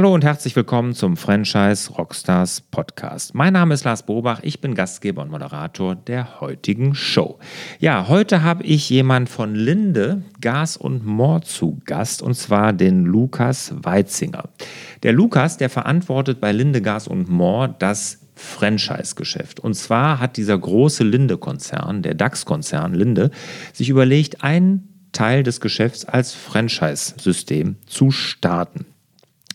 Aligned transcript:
Hallo 0.00 0.14
und 0.14 0.24
herzlich 0.24 0.56
willkommen 0.56 0.94
zum 0.94 1.18
Franchise 1.18 1.92
Rockstars 1.92 2.62
Podcast. 2.62 3.34
Mein 3.34 3.52
Name 3.52 3.74
ist 3.74 3.84
Lars 3.84 4.06
Bobach, 4.06 4.40
ich 4.42 4.62
bin 4.62 4.74
Gastgeber 4.74 5.20
und 5.20 5.30
Moderator 5.30 5.94
der 5.94 6.40
heutigen 6.40 6.94
Show. 6.94 7.38
Ja, 7.80 8.08
heute 8.08 8.42
habe 8.42 8.64
ich 8.64 8.88
jemand 8.88 9.28
von 9.28 9.54
Linde, 9.54 10.22
Gas 10.40 10.78
und 10.78 11.04
More 11.04 11.42
zu 11.42 11.82
Gast 11.84 12.22
und 12.22 12.32
zwar 12.32 12.72
den 12.72 13.04
Lukas 13.04 13.74
Weitzinger. 13.76 14.48
Der 15.02 15.12
Lukas, 15.12 15.58
der 15.58 15.68
verantwortet 15.68 16.40
bei 16.40 16.50
Linde 16.50 16.80
Gas 16.80 17.06
und 17.06 17.28
More 17.28 17.74
das 17.78 18.20
Franchise-Geschäft. 18.36 19.60
Und 19.60 19.74
zwar 19.74 20.18
hat 20.18 20.38
dieser 20.38 20.56
große 20.56 21.04
Linde-Konzern, 21.04 22.00
der 22.00 22.14
DAX-Konzern 22.14 22.94
Linde, 22.94 23.30
sich 23.74 23.90
überlegt, 23.90 24.42
einen 24.42 25.10
Teil 25.12 25.42
des 25.42 25.60
Geschäfts 25.60 26.06
als 26.06 26.32
Franchise-System 26.32 27.76
zu 27.84 28.10
starten. 28.10 28.86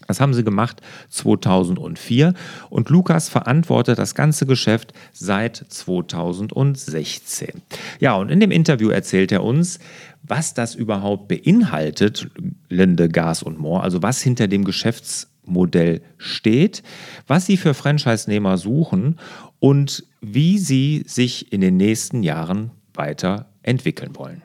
Das 0.08 0.20
haben 0.20 0.34
sie 0.34 0.44
gemacht 0.44 0.82
2004 1.10 2.34
und 2.70 2.90
Lukas 2.90 3.30
verantwortet 3.30 4.00
das 4.00 4.16
ganze 4.16 4.46
Geschäft 4.46 4.94
seit 5.14 5.58
2016. 5.58 7.62
Ja, 8.00 8.16
und 8.16 8.30
in 8.30 8.40
dem 8.40 8.52
Interview 8.52 8.90
erzählt 8.90 9.32
er 9.32 9.44
uns, 9.44 9.80
was 10.24 10.54
das 10.54 10.76
überhaupt 10.76 11.28
beinhaltet, 11.28 12.28
Linde, 12.70 13.10
Gas 13.10 13.44
und 13.44 13.60
More, 13.60 13.84
also 13.84 14.02
was 14.02 14.22
hinter 14.22 14.48
dem 14.48 14.64
Geschäftsmodell 14.64 16.02
steht, 16.18 16.84
was 17.28 17.46
sie 17.46 17.58
für 17.58 17.74
Franchise-Nehmer 17.74 18.58
suchen 18.58 19.18
und 19.60 20.04
wie 20.22 20.58
sie 20.58 21.04
sich 21.06 21.52
in 21.54 21.62
den 21.62 21.78
nächsten 21.78 22.24
Jahren 22.24 22.72
weiterentwickeln 22.94 24.16
wollen. 24.16 24.42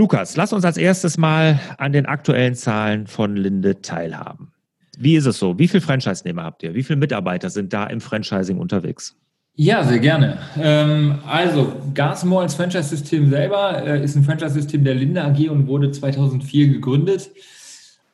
Lukas, 0.00 0.34
lass 0.34 0.54
uns 0.54 0.64
als 0.64 0.78
erstes 0.78 1.18
mal 1.18 1.60
an 1.76 1.92
den 1.92 2.06
aktuellen 2.06 2.54
Zahlen 2.54 3.06
von 3.06 3.36
Linde 3.36 3.82
teilhaben. 3.82 4.50
Wie 4.98 5.14
ist 5.14 5.26
es 5.26 5.38
so? 5.38 5.58
Wie 5.58 5.68
viele 5.68 5.82
Franchise-Nehmer 5.82 6.42
habt 6.42 6.62
ihr? 6.62 6.72
Wie 6.72 6.82
viele 6.82 6.98
Mitarbeiter 6.98 7.50
sind 7.50 7.74
da 7.74 7.84
im 7.84 8.00
Franchising 8.00 8.56
unterwegs? 8.56 9.14
Ja, 9.56 9.84
sehr 9.84 9.98
gerne. 9.98 10.38
Ähm, 10.58 11.18
also, 11.26 11.74
Gasmore 11.92 12.44
als 12.44 12.54
Franchise-System 12.54 13.28
selber 13.28 13.86
äh, 13.86 14.02
ist 14.02 14.16
ein 14.16 14.24
Franchise-System 14.24 14.84
der 14.84 14.94
Linde 14.94 15.22
AG 15.22 15.50
und 15.50 15.66
wurde 15.66 15.90
2004 15.90 16.68
gegründet. 16.68 17.28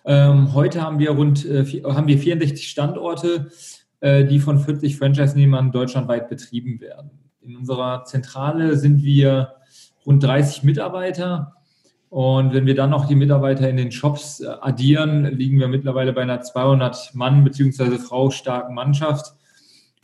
Ähm, 0.05 0.55
heute 0.55 0.83
haben 0.83 0.99
wir 0.99 1.11
rund 1.11 1.47
äh, 1.47 1.65
haben 1.85 2.09
wir 2.09 2.19
64 2.19 2.69
Standorte, 2.69 3.53
äh, 4.01 4.25
die 4.25 4.41
von 4.41 4.59
40 4.59 4.97
Franchise-Nehmern 4.99 5.71
deutschlandweit 5.71 6.29
betrieben 6.29 6.81
werden. 6.81 7.11
In 7.43 7.57
unserer 7.57 8.03
Zentrale 8.07 8.77
sind 8.77 9.05
wir 9.05 9.53
rund 10.05 10.25
30 10.25 10.65
Mitarbeiter 10.65 11.53
und 12.09 12.55
wenn 12.55 12.67
wir 12.67 12.75
dann 12.75 12.91
noch 12.91 13.07
die 13.07 13.15
Mitarbeiter 13.15 13.69
in 13.69 13.77
den 13.77 13.91
Shops 13.91 14.41
äh, 14.41 14.47
addieren, 14.61 15.25
liegen 15.37 15.59
wir 15.59 15.69
mittlerweile 15.69 16.13
bei 16.13 16.23
einer 16.23 16.41
200 16.41 17.15
Mann 17.15 17.45
bzw. 17.45 17.99
Frau 17.99 18.31
starken 18.31 18.75
Mannschaft 18.75 19.35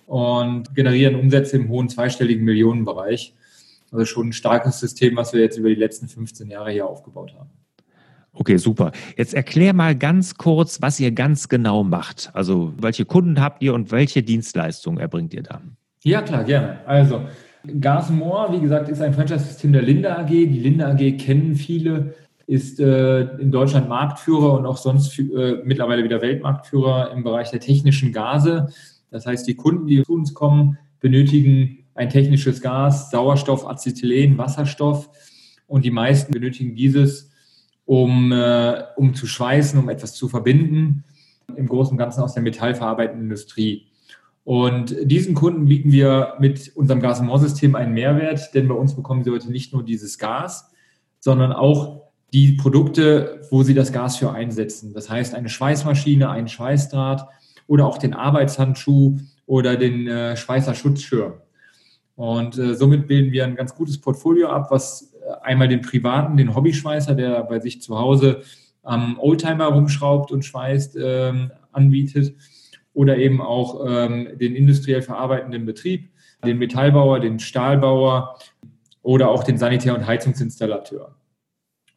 und 0.06 0.74
generieren 0.74 1.14
Umsätze 1.14 1.56
im 1.56 1.68
hohen 1.68 1.88
zweistelligen 1.88 2.44
Millionenbereich. 2.44 3.34
Also 3.92 4.04
schon 4.04 4.28
ein 4.28 4.32
starkes 4.32 4.80
System, 4.80 5.16
was 5.16 5.32
wir 5.32 5.40
jetzt 5.40 5.58
über 5.58 5.68
die 5.68 5.74
letzten 5.74 6.08
15 6.08 6.50
Jahre 6.50 6.70
hier 6.70 6.86
aufgebaut 6.86 7.34
haben. 7.38 7.50
Okay, 8.34 8.56
super. 8.56 8.92
Jetzt 9.16 9.34
erklär 9.34 9.74
mal 9.74 9.94
ganz 9.94 10.36
kurz, 10.36 10.80
was 10.80 10.98
ihr 10.98 11.12
ganz 11.12 11.48
genau 11.48 11.84
macht. 11.84 12.30
Also 12.32 12.72
welche 12.78 13.04
Kunden 13.04 13.40
habt 13.40 13.62
ihr 13.62 13.74
und 13.74 13.92
welche 13.92 14.22
Dienstleistungen 14.22 14.98
erbringt 14.98 15.34
ihr 15.34 15.42
da? 15.42 15.60
Ja, 16.02 16.22
klar, 16.22 16.42
gerne. 16.44 16.80
Also 16.86 17.22
Gasmore, 17.80 18.52
wie 18.52 18.60
gesagt, 18.60 18.88
ist 18.88 19.00
ein 19.00 19.14
Franchise-System 19.14 19.72
der 19.72 19.82
Linde 19.82 20.16
AG. 20.16 20.28
Die 20.28 20.46
Linde 20.46 20.86
AG 20.86 21.16
kennen 21.18 21.54
viele, 21.54 22.14
ist 22.46 22.80
äh, 22.80 23.20
in 23.38 23.52
Deutschland 23.52 23.88
Marktführer 23.88 24.54
und 24.54 24.66
auch 24.66 24.76
sonst 24.76 25.18
äh, 25.18 25.62
mittlerweile 25.64 26.02
wieder 26.02 26.20
Weltmarktführer 26.20 27.12
im 27.12 27.22
Bereich 27.22 27.50
der 27.50 27.60
technischen 27.60 28.12
Gase. 28.12 28.68
Das 29.10 29.26
heißt, 29.26 29.46
die 29.46 29.54
Kunden, 29.54 29.86
die 29.86 30.02
zu 30.02 30.14
uns 30.14 30.34
kommen, 30.34 30.78
benötigen 31.00 31.84
ein 31.94 32.08
technisches 32.08 32.60
Gas, 32.60 33.10
Sauerstoff, 33.10 33.66
Acetylen, 33.66 34.38
Wasserstoff 34.38 35.10
und 35.66 35.84
die 35.84 35.90
meisten 35.90 36.32
benötigen 36.32 36.74
dieses, 36.74 37.30
um, 37.84 38.32
äh, 38.32 38.82
um 38.96 39.14
zu 39.14 39.26
schweißen, 39.26 39.78
um 39.78 39.88
etwas 39.88 40.14
zu 40.14 40.28
verbinden, 40.28 41.04
im 41.54 41.68
Großen 41.68 41.92
und 41.92 41.98
Ganzen 41.98 42.22
aus 42.22 42.34
der 42.34 42.42
metallverarbeitenden 42.42 43.24
Industrie. 43.24 43.86
Und 44.44 44.96
diesen 45.02 45.34
Kunden 45.34 45.66
bieten 45.66 45.92
wir 45.92 46.34
mit 46.40 46.72
unserem 46.74 47.00
Gas- 47.00 47.20
und 47.20 47.26
More-System 47.26 47.76
einen 47.76 47.94
Mehrwert, 47.94 48.54
denn 48.54 48.66
bei 48.66 48.74
uns 48.74 48.94
bekommen 48.94 49.22
sie 49.22 49.30
heute 49.30 49.52
nicht 49.52 49.72
nur 49.72 49.84
dieses 49.84 50.18
Gas, 50.18 50.70
sondern 51.20 51.52
auch 51.52 52.02
die 52.32 52.52
Produkte, 52.52 53.42
wo 53.50 53.62
sie 53.62 53.74
das 53.74 53.92
Gas 53.92 54.16
für 54.16 54.32
einsetzen. 54.32 54.94
Das 54.94 55.08
heißt, 55.08 55.34
eine 55.34 55.48
Schweißmaschine, 55.48 56.28
ein 56.28 56.48
Schweißdraht 56.48 57.28
oder 57.68 57.86
auch 57.86 57.98
den 57.98 58.14
Arbeitshandschuh 58.14 59.18
oder 59.46 59.76
den 59.76 60.08
äh, 60.08 60.36
Schweißer. 60.36 60.74
Und 62.16 62.58
äh, 62.58 62.74
somit 62.74 63.06
bilden 63.06 63.32
wir 63.32 63.44
ein 63.44 63.54
ganz 63.54 63.74
gutes 63.74 64.00
Portfolio 64.00 64.48
ab, 64.48 64.68
was 64.70 65.12
äh, 65.14 65.32
einmal 65.42 65.68
den 65.68 65.82
privaten, 65.82 66.36
den 66.36 66.54
Hobbyschweißer, 66.54 67.14
der 67.14 67.44
bei 67.44 67.60
sich 67.60 67.80
zu 67.80 67.98
Hause 67.98 68.42
am 68.82 69.18
Oldtimer 69.20 69.66
rumschraubt 69.66 70.32
und 70.32 70.44
schweißt, 70.44 70.96
ähm, 71.00 71.52
anbietet 71.70 72.34
oder 72.94 73.16
eben 73.16 73.40
auch 73.40 73.84
ähm, 73.86 74.28
den 74.38 74.54
industriell 74.54 75.02
verarbeitenden 75.02 75.64
Betrieb, 75.64 76.10
den 76.44 76.58
Metallbauer, 76.58 77.20
den 77.20 77.38
Stahlbauer 77.38 78.38
oder 79.02 79.30
auch 79.30 79.44
den 79.44 79.58
Sanitär- 79.58 79.94
und 79.94 80.06
Heizungsinstallateur. 80.06 81.14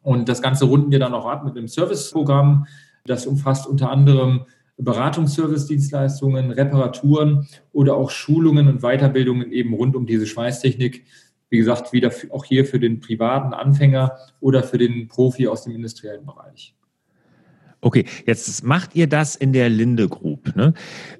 Und 0.02 0.28
das 0.28 0.40
Ganze 0.40 0.66
runden 0.66 0.92
wir 0.92 1.00
dann 1.00 1.14
auch 1.14 1.26
ab 1.26 1.44
mit 1.44 1.56
einem 1.56 1.66
Serviceprogramm. 1.66 2.66
Das 3.06 3.26
umfasst 3.26 3.66
unter 3.66 3.90
anderem 3.90 4.46
Beratungsservice-Dienstleistungen, 4.78 6.52
Reparaturen 6.52 7.48
oder 7.72 7.96
auch 7.96 8.10
Schulungen 8.10 8.68
und 8.68 8.82
Weiterbildungen 8.82 9.50
eben 9.50 9.74
rund 9.74 9.96
um 9.96 10.06
diese 10.06 10.26
Schweißtechnik. 10.26 11.06
Wie 11.48 11.58
gesagt, 11.58 11.92
wieder 11.92 12.12
auch 12.30 12.44
hier 12.44 12.64
für 12.64 12.78
den 12.78 13.00
privaten 13.00 13.52
Anfänger 13.52 14.16
oder 14.40 14.62
für 14.62 14.78
den 14.78 15.08
Profi 15.08 15.48
aus 15.48 15.64
dem 15.64 15.74
industriellen 15.74 16.24
Bereich. 16.24 16.75
Okay, 17.80 18.04
jetzt 18.26 18.64
macht 18.64 18.96
ihr 18.96 19.06
das 19.06 19.36
in 19.36 19.52
der 19.52 19.68
Linde 19.68 20.08
Group. 20.08 20.56
Ne? 20.56 20.74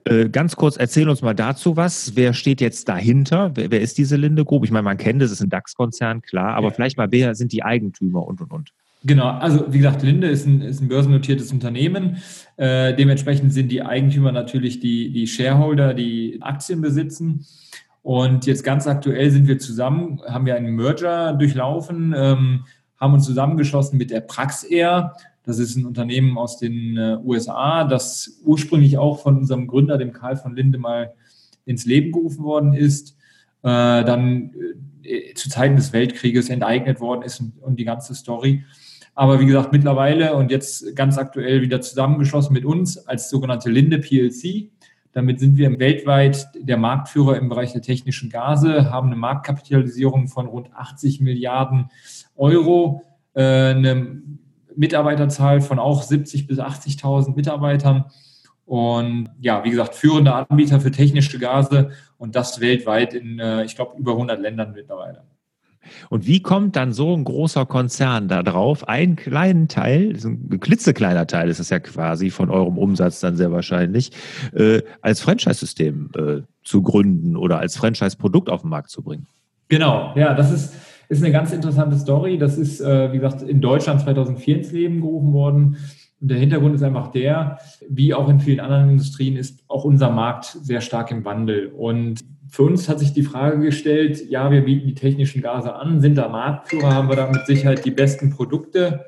Äh, 0.05 0.29
ganz 0.29 0.57
kurz, 0.57 0.77
erzähl 0.77 1.09
uns 1.09 1.23
mal 1.23 1.35
dazu 1.35 1.77
was. 1.77 2.17
Wer 2.17 2.33
steht 2.33 2.61
jetzt 2.61 2.89
dahinter? 2.89 3.53
Wer, 3.55 3.71
wer 3.71 3.81
ist 3.81 3.99
diese 3.99 4.17
Linde 4.17 4.45
Group? 4.45 4.65
Ich 4.65 4.71
meine, 4.71 4.83
man 4.83 4.97
kennt 4.97 5.23
es, 5.23 5.31
es 5.31 5.41
ist 5.41 5.47
ein 5.47 5.51
DAX-Konzern, 5.51 6.23
klar, 6.23 6.55
aber 6.55 6.69
ja. 6.69 6.75
vielleicht 6.75 6.97
mal, 6.97 7.09
wer 7.11 7.35
sind 7.35 7.53
die 7.53 7.63
Eigentümer 7.63 8.27
und 8.27 8.41
und 8.41 8.53
und? 8.53 8.71
Genau, 9.05 9.29
also 9.29 9.73
wie 9.73 9.79
gesagt, 9.79 10.03
Linde 10.03 10.29
ist 10.29 10.47
ein, 10.47 10.63
ist 10.63 10.81
ein 10.81 10.89
börsennotiertes 10.89 11.53
Unternehmen. 11.53 12.17
Äh, 12.57 12.95
dementsprechend 12.95 13.53
sind 13.53 13.71
die 13.71 13.83
Eigentümer 13.83 14.33
natürlich 14.33 14.81
die, 14.81 15.13
die 15.13 15.29
Shareholder, 15.29 15.95
die 15.95 16.39
Aktien 16.41 16.81
besitzen. 16.81 17.47
Und 18.03 18.47
jetzt 18.47 18.65
ganz 18.65 18.87
aktuell 18.87 19.31
sind 19.31 19.47
wir 19.47 19.59
zusammen, 19.59 20.21
haben 20.27 20.47
wir 20.47 20.57
einen 20.57 20.75
Merger 20.75 21.35
durchlaufen, 21.35 22.15
ähm, 22.17 22.65
haben 22.99 23.15
uns 23.15 23.27
zusammengeschlossen 23.27 23.99
mit 23.99 24.11
der 24.11 24.21
Praxair 24.21 25.13
das 25.47 25.61
ist 25.61 25.77
ein 25.77 25.87
Unternehmen 25.87 26.37
aus 26.37 26.59
den 26.59 26.97
äh, 26.97 27.19
USA, 27.25 27.85
das 27.85 28.41
ursprünglich 28.45 28.99
auch 28.99 29.23
von 29.23 29.37
unserem 29.37 29.69
Gründer, 29.69 29.97
dem 29.97 30.13
Karl 30.13 30.37
von 30.37 30.57
Linde, 30.57 30.77
mal 30.77 31.15
ins 31.65 31.87
Leben 31.87 32.11
gerufen 32.11 32.45
worden 32.45 32.73
ist, 32.73 33.17
äh, 33.63 34.05
dann 34.05 34.51
äh, 35.05 35.35
zu 35.35 35.49
Zeiten 35.49 35.77
des 35.77 35.93
Weltkrieges 35.93 36.51
enteignet 36.51 37.01
worden 37.01 37.23
ist 37.23 37.41
und, 37.61 37.79
die 37.79 37.85
ganze 37.85 38.15
Story. 38.17 38.65
Aber 39.15 39.39
wie 39.39 39.47
gesagt, 39.47 39.73
mittlerweile 39.73 40.35
und 40.35 40.51
jetzt 40.51 40.97
ganz 40.97 41.17
aktuell 41.17 41.63
wieder 41.63 41.81
zusammengeschlossen 41.81 42.53
mit 42.53 42.65
uns 42.65 42.99
als 42.99 43.31
sogenannte 43.31 43.71
Linde 43.71 43.99
PLC. 43.99 44.71
Damit 45.13 45.39
sind 45.39 45.57
wir 45.57 45.79
weltweit 45.79 46.49
der 46.59 46.77
Marktführer 46.77 47.39
im 47.39 47.49
Bereich 47.49 47.73
der 47.73 47.83
technischen 47.83 48.31
Gase, 48.31 48.91
haben 48.91 49.07
eine 49.07 49.17
Marktkapitalisierung 49.17 50.29
von 50.29 50.47
rund 50.47 50.75
80 50.75 51.21
Milliarden 51.21 51.89
Euro, 52.35 53.03
eine 53.33 54.23
Mitarbeiterzahl 54.77 55.61
von 55.61 55.79
auch 55.79 56.03
70 56.03 56.47
bis 56.47 56.59
80.000 56.59 57.35
Mitarbeitern. 57.35 58.07
Und 58.65 59.31
ja, 59.41 59.63
wie 59.65 59.71
gesagt, 59.71 59.95
führender 59.95 60.49
Anbieter 60.51 60.81
für 60.81 60.91
technische 60.91 61.39
Gase 61.39 61.91
und 62.19 62.35
das 62.35 62.61
weltweit 62.61 63.15
in, 63.15 63.39
äh, 63.39 63.65
ich 63.65 63.77
glaube, 63.77 63.97
über 63.99 64.13
100 64.13 64.41
Ländern 64.41 64.73
mittlerweile. 64.75 65.23
Und 66.09 66.27
wie 66.27 66.43
kommt 66.43 66.75
dann 66.77 66.93
so 66.93 67.15
ein 67.17 67.25
großer 67.25 67.67
Konzern 67.67 68.29
da 68.29 68.43
drauf, 68.43 68.89
einen 68.89 69.17
kleinen 69.17 69.69
Teil, 69.69 70.17
ein 70.25 70.61
klitzekleiner 70.61 71.27
Teil 71.27 71.49
ist 71.49 71.61
es 71.61 71.71
ja 71.71 71.79
quasi 71.79 72.31
von 72.31 72.51
eurem 72.51 72.79
Umsatz 72.79 73.21
dann 73.21 73.37
sehr 73.37 73.53
wahrscheinlich, 73.53 74.11
äh, 74.53 74.83
als 75.01 75.21
Franchise-System 75.21 76.11
äh, 76.17 76.43
zu 76.65 76.83
gründen 76.83 77.37
oder 77.37 77.59
als 77.59 77.77
Franchise-Produkt 77.77 78.51
auf 78.51 78.63
den 78.63 78.71
Markt 78.71 78.91
zu 78.91 79.03
bringen? 79.03 79.27
Genau, 79.69 80.13
ja, 80.17 80.35
das 80.35 80.53
ist, 80.53 80.75
ist 81.09 81.23
eine 81.23 81.33
ganz 81.33 81.53
interessante 81.53 81.97
Story. 81.97 82.39
Das 82.39 82.59
ist, 82.59 82.81
äh, 82.81 83.13
wie 83.13 83.19
gesagt, 83.19 83.43
in 83.43 83.61
Deutschland 83.61 84.01
2004 84.01 84.57
ins 84.59 84.73
Leben 84.73 85.01
gerufen 85.01 85.33
worden. 85.33 85.77
Und 86.21 86.31
der 86.31 86.39
Hintergrund 86.39 86.75
ist 86.75 86.83
einfach 86.83 87.09
der, 87.09 87.59
wie 87.89 88.15
auch 88.15 88.29
in 88.29 88.41
vielen 88.41 88.61
anderen 88.61 88.91
Industrien 88.91 89.37
ist 89.37 89.63
auch 89.69 89.85
unser 89.85 90.11
Markt 90.11 90.45
sehr 90.45 90.81
stark 90.81 91.11
im 91.11 91.25
Wandel. 91.25 91.69
Und 91.69 92.21
für 92.49 92.63
uns 92.63 92.89
hat 92.89 92.99
sich 92.99 93.13
die 93.13 93.23
Frage 93.23 93.61
gestellt, 93.61 94.31
ja, 94.31 94.51
wir 94.51 94.65
bieten 94.65 94.87
die 94.87 94.95
technischen 94.95 95.43
Gase 95.43 95.75
an, 95.75 96.01
sind 96.01 96.17
da 96.17 96.29
Marktführer, 96.29 96.95
haben 96.95 97.09
wir 97.09 97.17
da 97.17 97.31
mit 97.31 97.47
Sicherheit 97.47 97.85
die 97.85 97.91
besten 97.91 98.31
Produkte 98.31 99.05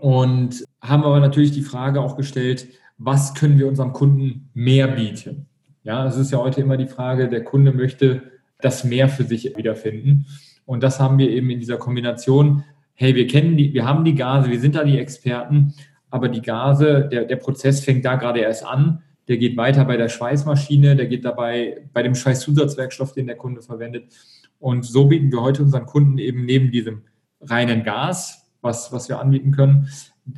und 0.00 0.64
haben 0.80 1.04
aber 1.04 1.20
natürlich 1.20 1.52
die 1.52 1.62
Frage 1.62 2.00
auch 2.00 2.16
gestellt, 2.16 2.66
was 2.98 3.34
können 3.34 3.58
wir 3.58 3.68
unserem 3.68 3.92
Kunden 3.92 4.50
mehr 4.54 4.88
bieten? 4.88 5.46
Ja, 5.84 6.06
es 6.06 6.16
ist 6.16 6.32
ja 6.32 6.38
heute 6.38 6.60
immer 6.60 6.76
die 6.76 6.86
Frage, 6.86 7.28
der 7.28 7.44
Kunde 7.44 7.72
möchte 7.72 8.22
das 8.60 8.84
mehr 8.84 9.08
für 9.08 9.24
sich 9.24 9.56
wiederfinden. 9.56 10.26
Und 10.64 10.82
das 10.82 11.00
haben 11.00 11.18
wir 11.18 11.30
eben 11.30 11.50
in 11.50 11.60
dieser 11.60 11.76
Kombination. 11.76 12.64
Hey, 12.94 13.14
wir 13.14 13.26
kennen 13.26 13.56
die, 13.56 13.72
wir 13.74 13.86
haben 13.86 14.04
die 14.04 14.14
Gase, 14.14 14.50
wir 14.50 14.60
sind 14.60 14.74
da 14.74 14.84
die 14.84 14.98
Experten, 14.98 15.74
aber 16.10 16.28
die 16.28 16.42
Gase, 16.42 17.08
der, 17.10 17.24
der 17.24 17.36
Prozess 17.36 17.84
fängt 17.84 18.04
da 18.04 18.16
gerade 18.16 18.40
erst 18.40 18.64
an. 18.64 19.02
Der 19.28 19.38
geht 19.38 19.56
weiter 19.56 19.84
bei 19.84 19.96
der 19.96 20.08
Schweißmaschine, 20.08 20.96
der 20.96 21.06
geht 21.06 21.24
dabei 21.24 21.88
bei 21.92 22.02
dem 22.02 22.14
Schweißzusatzwerkstoff, 22.14 23.12
den 23.12 23.26
der 23.26 23.36
Kunde 23.36 23.62
verwendet. 23.62 24.12
Und 24.58 24.84
so 24.84 25.06
bieten 25.06 25.32
wir 25.32 25.42
heute 25.42 25.62
unseren 25.62 25.86
Kunden 25.86 26.18
eben 26.18 26.44
neben 26.44 26.70
diesem 26.70 27.02
reinen 27.40 27.82
Gas, 27.82 28.46
was, 28.60 28.92
was 28.92 29.08
wir 29.08 29.18
anbieten 29.18 29.52
können, 29.52 29.88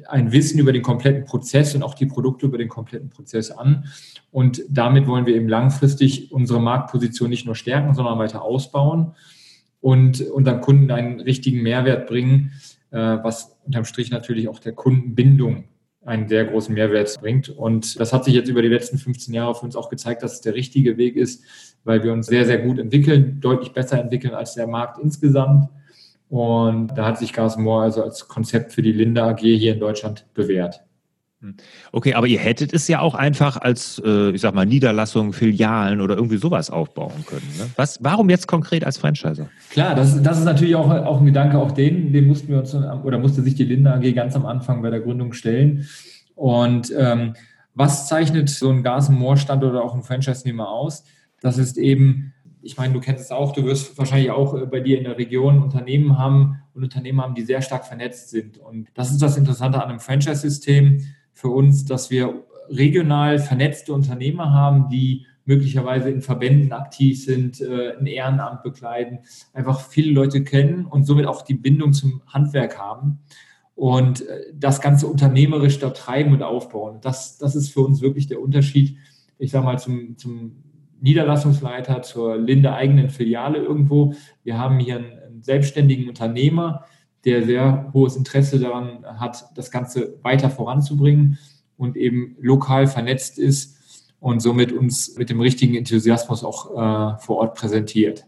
ein 0.08 0.32
Wissen 0.32 0.58
über 0.58 0.72
den 0.72 0.82
kompletten 0.82 1.24
Prozess 1.24 1.74
und 1.74 1.82
auch 1.82 1.94
die 1.94 2.06
Produkte 2.06 2.46
über 2.46 2.56
den 2.56 2.68
kompletten 2.68 3.10
Prozess 3.10 3.50
an. 3.50 3.84
Und 4.30 4.62
damit 4.70 5.06
wollen 5.06 5.26
wir 5.26 5.34
eben 5.34 5.48
langfristig 5.48 6.32
unsere 6.32 6.60
Marktposition 6.60 7.28
nicht 7.28 7.44
nur 7.44 7.54
stärken, 7.54 7.94
sondern 7.94 8.18
weiter 8.18 8.42
ausbauen 8.42 9.14
und 9.84 10.20
unseren 10.22 10.62
Kunden 10.62 10.90
einen 10.90 11.20
richtigen 11.20 11.62
Mehrwert 11.62 12.06
bringen, 12.06 12.52
äh, 12.90 12.96
was 12.96 13.58
unterm 13.66 13.84
Strich 13.84 14.10
natürlich 14.10 14.48
auch 14.48 14.58
der 14.58 14.72
Kundenbindung 14.72 15.64
einen 16.04 16.28
sehr 16.28 16.44
großen 16.44 16.74
Mehrwert 16.74 17.18
bringt. 17.20 17.50
Und 17.50 18.00
das 18.00 18.12
hat 18.12 18.24
sich 18.24 18.34
jetzt 18.34 18.48
über 18.48 18.62
die 18.62 18.68
letzten 18.68 18.98
15 18.98 19.34
Jahre 19.34 19.54
für 19.54 19.64
uns 19.66 19.76
auch 19.76 19.90
gezeigt, 19.90 20.22
dass 20.22 20.34
es 20.34 20.40
der 20.40 20.54
richtige 20.54 20.96
Weg 20.96 21.16
ist, 21.16 21.44
weil 21.84 22.02
wir 22.02 22.12
uns 22.12 22.26
sehr, 22.26 22.46
sehr 22.46 22.58
gut 22.58 22.78
entwickeln, 22.78 23.40
deutlich 23.40 23.72
besser 23.72 24.00
entwickeln 24.00 24.34
als 24.34 24.54
der 24.54 24.66
Markt 24.66 24.98
insgesamt 25.02 25.68
und 26.28 26.88
da 26.96 27.06
hat 27.06 27.18
sich 27.18 27.32
Gas 27.32 27.56
More 27.56 27.84
also 27.84 28.02
als 28.02 28.26
Konzept 28.26 28.72
für 28.72 28.82
die 28.82 28.92
Linde 28.92 29.22
AG 29.22 29.38
hier 29.38 29.74
in 29.74 29.80
Deutschland 29.80 30.26
bewährt. 30.34 30.82
Hm. 31.44 31.54
Okay, 31.92 32.14
aber 32.14 32.26
ihr 32.26 32.38
hättet 32.38 32.72
es 32.72 32.88
ja 32.88 33.00
auch 33.00 33.14
einfach 33.14 33.58
als, 33.58 34.00
äh, 34.02 34.30
ich 34.30 34.40
sag 34.40 34.54
mal, 34.54 34.64
Niederlassungen, 34.64 35.34
Filialen 35.34 36.00
oder 36.00 36.16
irgendwie 36.16 36.38
sowas 36.38 36.70
aufbauen 36.70 37.26
können. 37.26 37.46
Ne? 37.58 37.66
Was, 37.76 38.02
warum 38.02 38.30
jetzt 38.30 38.48
konkret 38.48 38.82
als 38.82 38.96
Franchiser? 38.96 39.50
Klar, 39.68 39.94
das, 39.94 40.22
das 40.22 40.38
ist 40.38 40.44
natürlich 40.44 40.74
auch, 40.74 40.90
auch 40.90 41.20
ein 41.20 41.26
Gedanke, 41.26 41.58
auch 41.58 41.72
den, 41.72 42.14
den 42.14 42.26
mussten 42.26 42.48
wir 42.48 42.58
uns, 42.58 42.74
oder 42.74 43.18
musste 43.18 43.42
sich 43.42 43.54
die 43.54 43.64
Linde 43.64 43.92
AG 43.92 44.14
ganz 44.14 44.34
am 44.34 44.46
Anfang 44.46 44.80
bei 44.80 44.88
der 44.88 45.00
Gründung 45.00 45.34
stellen. 45.34 45.86
Und 46.34 46.90
ähm, 46.96 47.34
was 47.74 48.08
zeichnet 48.08 48.48
so 48.48 48.70
ein 48.70 48.82
Gas- 48.82 49.10
und 49.10 49.16
Moor-Standort 49.16 49.72
oder 49.72 49.84
auch 49.84 49.94
ein 49.94 50.02
Franchise-Nehmer 50.02 50.70
aus? 50.70 51.04
Das 51.42 51.58
ist 51.58 51.76
eben 51.76 52.32
ich 52.64 52.78
meine, 52.78 52.94
du 52.94 53.00
kennst 53.00 53.24
es 53.24 53.30
auch, 53.30 53.52
du 53.52 53.64
wirst 53.64 53.98
wahrscheinlich 53.98 54.30
auch 54.30 54.54
äh, 54.54 54.64
bei 54.64 54.80
dir 54.80 54.96
in 54.96 55.04
der 55.04 55.18
Region 55.18 55.62
Unternehmen 55.62 56.18
haben 56.18 56.62
und 56.72 56.82
Unternehmen 56.82 57.20
haben, 57.20 57.34
die 57.34 57.42
sehr 57.42 57.60
stark 57.60 57.84
vernetzt 57.84 58.30
sind. 58.30 58.56
Und 58.56 58.88
das 58.94 59.10
ist 59.10 59.20
das 59.20 59.36
Interessante 59.36 59.82
an 59.82 59.90
einem 59.90 60.00
Franchise-System 60.00 61.04
für 61.34 61.48
uns, 61.48 61.84
dass 61.84 62.10
wir 62.10 62.44
regional 62.68 63.38
vernetzte 63.38 63.92
Unternehmer 63.92 64.52
haben, 64.52 64.88
die 64.88 65.26
möglicherweise 65.44 66.08
in 66.08 66.22
Verbänden 66.22 66.72
aktiv 66.72 67.22
sind, 67.22 67.60
äh, 67.60 67.96
ein 67.98 68.06
Ehrenamt 68.06 68.62
bekleiden, 68.62 69.18
einfach 69.52 69.80
viele 69.80 70.12
Leute 70.12 70.42
kennen 70.42 70.86
und 70.86 71.04
somit 71.04 71.26
auch 71.26 71.42
die 71.42 71.54
Bindung 71.54 71.92
zum 71.92 72.22
Handwerk 72.26 72.78
haben 72.78 73.20
und 73.74 74.26
äh, 74.26 74.44
das 74.54 74.80
Ganze 74.80 75.06
unternehmerisch 75.06 75.78
dort 75.78 75.98
treiben 75.98 76.32
und 76.32 76.42
aufbauen. 76.42 77.00
Das, 77.02 77.36
das 77.36 77.54
ist 77.56 77.70
für 77.72 77.80
uns 77.80 78.00
wirklich 78.00 78.26
der 78.26 78.40
Unterschied, 78.40 78.96
ich 79.38 79.50
sage 79.50 79.66
mal, 79.66 79.78
zum, 79.78 80.16
zum 80.16 80.62
Niederlassungsleiter 81.00 82.00
zur 82.00 82.38
Linde 82.38 82.72
eigenen 82.72 83.10
Filiale 83.10 83.58
irgendwo. 83.58 84.14
Wir 84.42 84.56
haben 84.58 84.78
hier 84.78 84.96
einen, 84.96 85.18
einen 85.18 85.42
selbstständigen 85.42 86.08
Unternehmer, 86.08 86.86
der 87.24 87.44
sehr 87.44 87.90
hohes 87.92 88.16
Interesse 88.16 88.58
daran 88.58 89.04
hat, 89.18 89.46
das 89.54 89.70
Ganze 89.70 90.18
weiter 90.22 90.50
voranzubringen 90.50 91.38
und 91.76 91.96
eben 91.96 92.36
lokal 92.40 92.86
vernetzt 92.86 93.38
ist 93.38 93.76
und 94.20 94.40
somit 94.40 94.72
uns 94.72 95.16
mit 95.16 95.30
dem 95.30 95.40
richtigen 95.40 95.74
Enthusiasmus 95.74 96.44
auch 96.44 96.70
äh, 96.72 97.18
vor 97.18 97.36
Ort 97.38 97.54
präsentiert. 97.54 98.24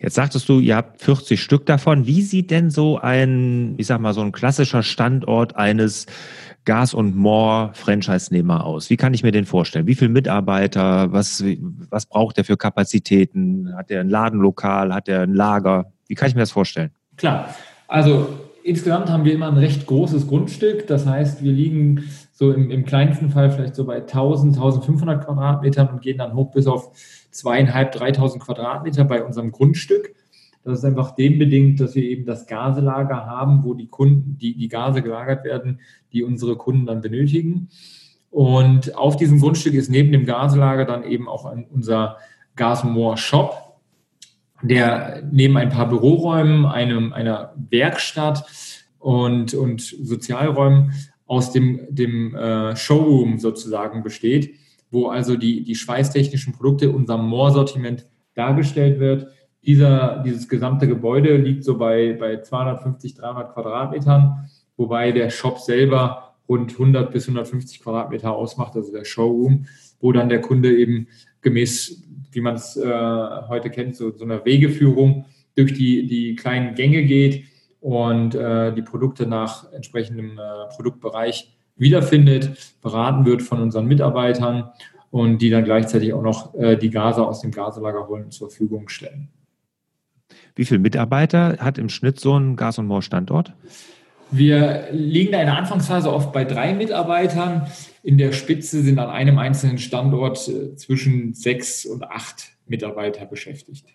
Jetzt 0.00 0.14
sagtest 0.14 0.48
du, 0.48 0.58
ihr 0.58 0.76
habt 0.76 1.00
40 1.02 1.40
Stück 1.40 1.66
davon. 1.66 2.06
Wie 2.06 2.22
sieht 2.22 2.50
denn 2.50 2.70
so 2.70 2.98
ein, 2.98 3.74
ich 3.76 3.86
sag 3.86 4.00
mal, 4.00 4.14
so 4.14 4.20
ein 4.20 4.32
klassischer 4.32 4.82
Standort 4.82 5.56
eines 5.56 6.06
Gas 6.64 6.94
und 6.94 7.16
More 7.16 7.70
Franchise-Nehmer 7.74 8.64
aus? 8.64 8.90
Wie 8.90 8.96
kann 8.96 9.14
ich 9.14 9.22
mir 9.22 9.32
den 9.32 9.46
vorstellen? 9.46 9.86
Wie 9.86 9.94
viele 9.94 10.10
Mitarbeiter? 10.10 11.12
Was, 11.12 11.44
was 11.90 12.06
braucht 12.06 12.38
er 12.38 12.44
für 12.44 12.56
Kapazitäten? 12.56 13.74
Hat 13.76 13.90
er 13.90 14.00
ein 14.00 14.08
Ladenlokal? 14.08 14.92
Hat 14.92 15.08
er 15.08 15.22
ein 15.22 15.34
Lager? 15.34 15.92
Wie 16.06 16.14
kann 16.14 16.28
ich 16.28 16.34
mir 16.34 16.42
das 16.42 16.52
vorstellen? 16.52 16.90
Klar. 17.16 17.54
Also 17.90 18.28
insgesamt 18.62 19.10
haben 19.10 19.24
wir 19.24 19.34
immer 19.34 19.48
ein 19.48 19.56
recht 19.56 19.84
großes 19.84 20.28
Grundstück. 20.28 20.86
Das 20.86 21.06
heißt, 21.06 21.42
wir 21.42 21.50
liegen 21.50 22.04
so 22.32 22.52
im, 22.52 22.70
im 22.70 22.84
kleinsten 22.84 23.30
Fall 23.30 23.50
vielleicht 23.50 23.74
so 23.74 23.84
bei 23.84 23.96
1000, 23.96 24.54
1500 24.54 25.24
Quadratmetern 25.24 25.88
und 25.88 26.00
gehen 26.00 26.18
dann 26.18 26.34
hoch 26.34 26.52
bis 26.52 26.68
auf 26.68 26.92
zweieinhalb, 27.32 27.90
3000 27.90 28.44
Quadratmeter 28.44 29.02
bei 29.02 29.24
unserem 29.24 29.50
Grundstück. 29.50 30.14
Das 30.62 30.78
ist 30.78 30.84
einfach 30.84 31.16
dem 31.16 31.40
bedingt, 31.40 31.80
dass 31.80 31.96
wir 31.96 32.04
eben 32.04 32.26
das 32.26 32.46
Gaselager 32.46 33.26
haben, 33.26 33.64
wo 33.64 33.74
die 33.74 33.88
Kunden, 33.88 34.38
die, 34.38 34.56
die 34.56 34.68
Gase 34.68 35.02
gelagert 35.02 35.44
werden, 35.44 35.80
die 36.12 36.22
unsere 36.22 36.54
Kunden 36.54 36.86
dann 36.86 37.00
benötigen. 37.00 37.70
Und 38.30 38.96
auf 38.96 39.16
diesem 39.16 39.40
Grundstück 39.40 39.74
ist 39.74 39.90
neben 39.90 40.12
dem 40.12 40.26
Gaselager 40.26 40.84
dann 40.84 41.02
eben 41.02 41.28
auch 41.28 41.52
unser 41.72 42.18
Gasmoor 42.54 43.16
Shop, 43.16 43.69
der 44.62 45.22
neben 45.30 45.56
ein 45.56 45.70
paar 45.70 45.88
Büroräumen, 45.88 46.66
einem, 46.66 47.12
einer 47.12 47.54
Werkstatt 47.70 48.44
und, 48.98 49.54
und 49.54 49.80
Sozialräumen 49.80 50.92
aus 51.26 51.52
dem, 51.52 51.86
dem 51.88 52.34
äh, 52.34 52.74
Showroom 52.76 53.38
sozusagen 53.38 54.02
besteht, 54.02 54.56
wo 54.90 55.08
also 55.08 55.36
die, 55.36 55.62
die 55.62 55.74
schweißtechnischen 55.74 56.52
Produkte, 56.52 56.90
unser 56.90 57.16
Moor-Sortiment 57.16 58.06
dargestellt 58.34 58.98
wird. 58.98 59.28
Dieser, 59.64 60.22
dieses 60.24 60.48
gesamte 60.48 60.88
Gebäude 60.88 61.36
liegt 61.36 61.64
so 61.64 61.78
bei, 61.78 62.14
bei 62.18 62.40
250, 62.40 63.14
300 63.14 63.54
Quadratmetern, 63.54 64.48
wobei 64.76 65.12
der 65.12 65.30
Shop 65.30 65.58
selber 65.58 66.34
rund 66.48 66.72
100 66.72 67.12
bis 67.12 67.28
150 67.28 67.80
Quadratmeter 67.80 68.32
ausmacht, 68.32 68.74
also 68.74 68.90
der 68.90 69.04
Showroom, 69.04 69.66
wo 70.00 70.10
dann 70.10 70.28
der 70.28 70.40
Kunde 70.40 70.76
eben 70.76 71.06
gemäß, 71.42 72.02
wie 72.32 72.40
man 72.40 72.54
es 72.54 72.76
äh, 72.76 72.86
heute 73.48 73.70
kennt, 73.70 73.96
so, 73.96 74.16
so 74.16 74.24
einer 74.24 74.44
Wegeführung 74.44 75.26
durch 75.56 75.74
die, 75.74 76.06
die 76.06 76.36
kleinen 76.36 76.74
Gänge 76.74 77.04
geht 77.04 77.44
und 77.80 78.34
äh, 78.34 78.72
die 78.72 78.82
Produkte 78.82 79.26
nach 79.26 79.72
entsprechendem 79.72 80.38
äh, 80.38 80.74
Produktbereich 80.74 81.52
wiederfindet, 81.76 82.76
beraten 82.82 83.24
wird 83.24 83.42
von 83.42 83.60
unseren 83.60 83.86
Mitarbeitern 83.86 84.70
und 85.10 85.38
die 85.38 85.50
dann 85.50 85.64
gleichzeitig 85.64 86.12
auch 86.12 86.22
noch 86.22 86.54
äh, 86.54 86.76
die 86.76 86.90
Gase 86.90 87.26
aus 87.26 87.40
dem 87.40 87.50
Gaselager 87.50 88.06
holen 88.06 88.24
und 88.24 88.32
zur 88.32 88.50
Verfügung 88.50 88.88
stellen. 88.88 89.28
Wie 90.54 90.64
viele 90.64 90.80
Mitarbeiter 90.80 91.56
hat 91.58 91.78
im 91.78 91.88
Schnitt 91.88 92.20
so 92.20 92.38
ein 92.38 92.56
Gas- 92.56 92.78
und 92.78 92.86
Moor-Standort? 92.86 93.54
Wir 94.32 94.88
liegen 94.92 95.32
da 95.32 95.40
in 95.40 95.46
der 95.46 95.56
Anfangsphase 95.56 96.12
oft 96.12 96.32
bei 96.32 96.44
drei 96.44 96.74
Mitarbeitern. 96.74 97.66
In 98.02 98.16
der 98.16 98.32
Spitze 98.32 98.82
sind 98.82 98.98
an 98.98 99.10
einem 99.10 99.38
einzelnen 99.38 99.78
Standort 99.78 100.48
äh, 100.48 100.76
zwischen 100.76 101.34
sechs 101.34 101.84
und 101.84 102.04
acht 102.04 102.52
Mitarbeiter 102.66 103.26
beschäftigt. 103.26 103.86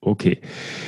Okay, 0.00 0.40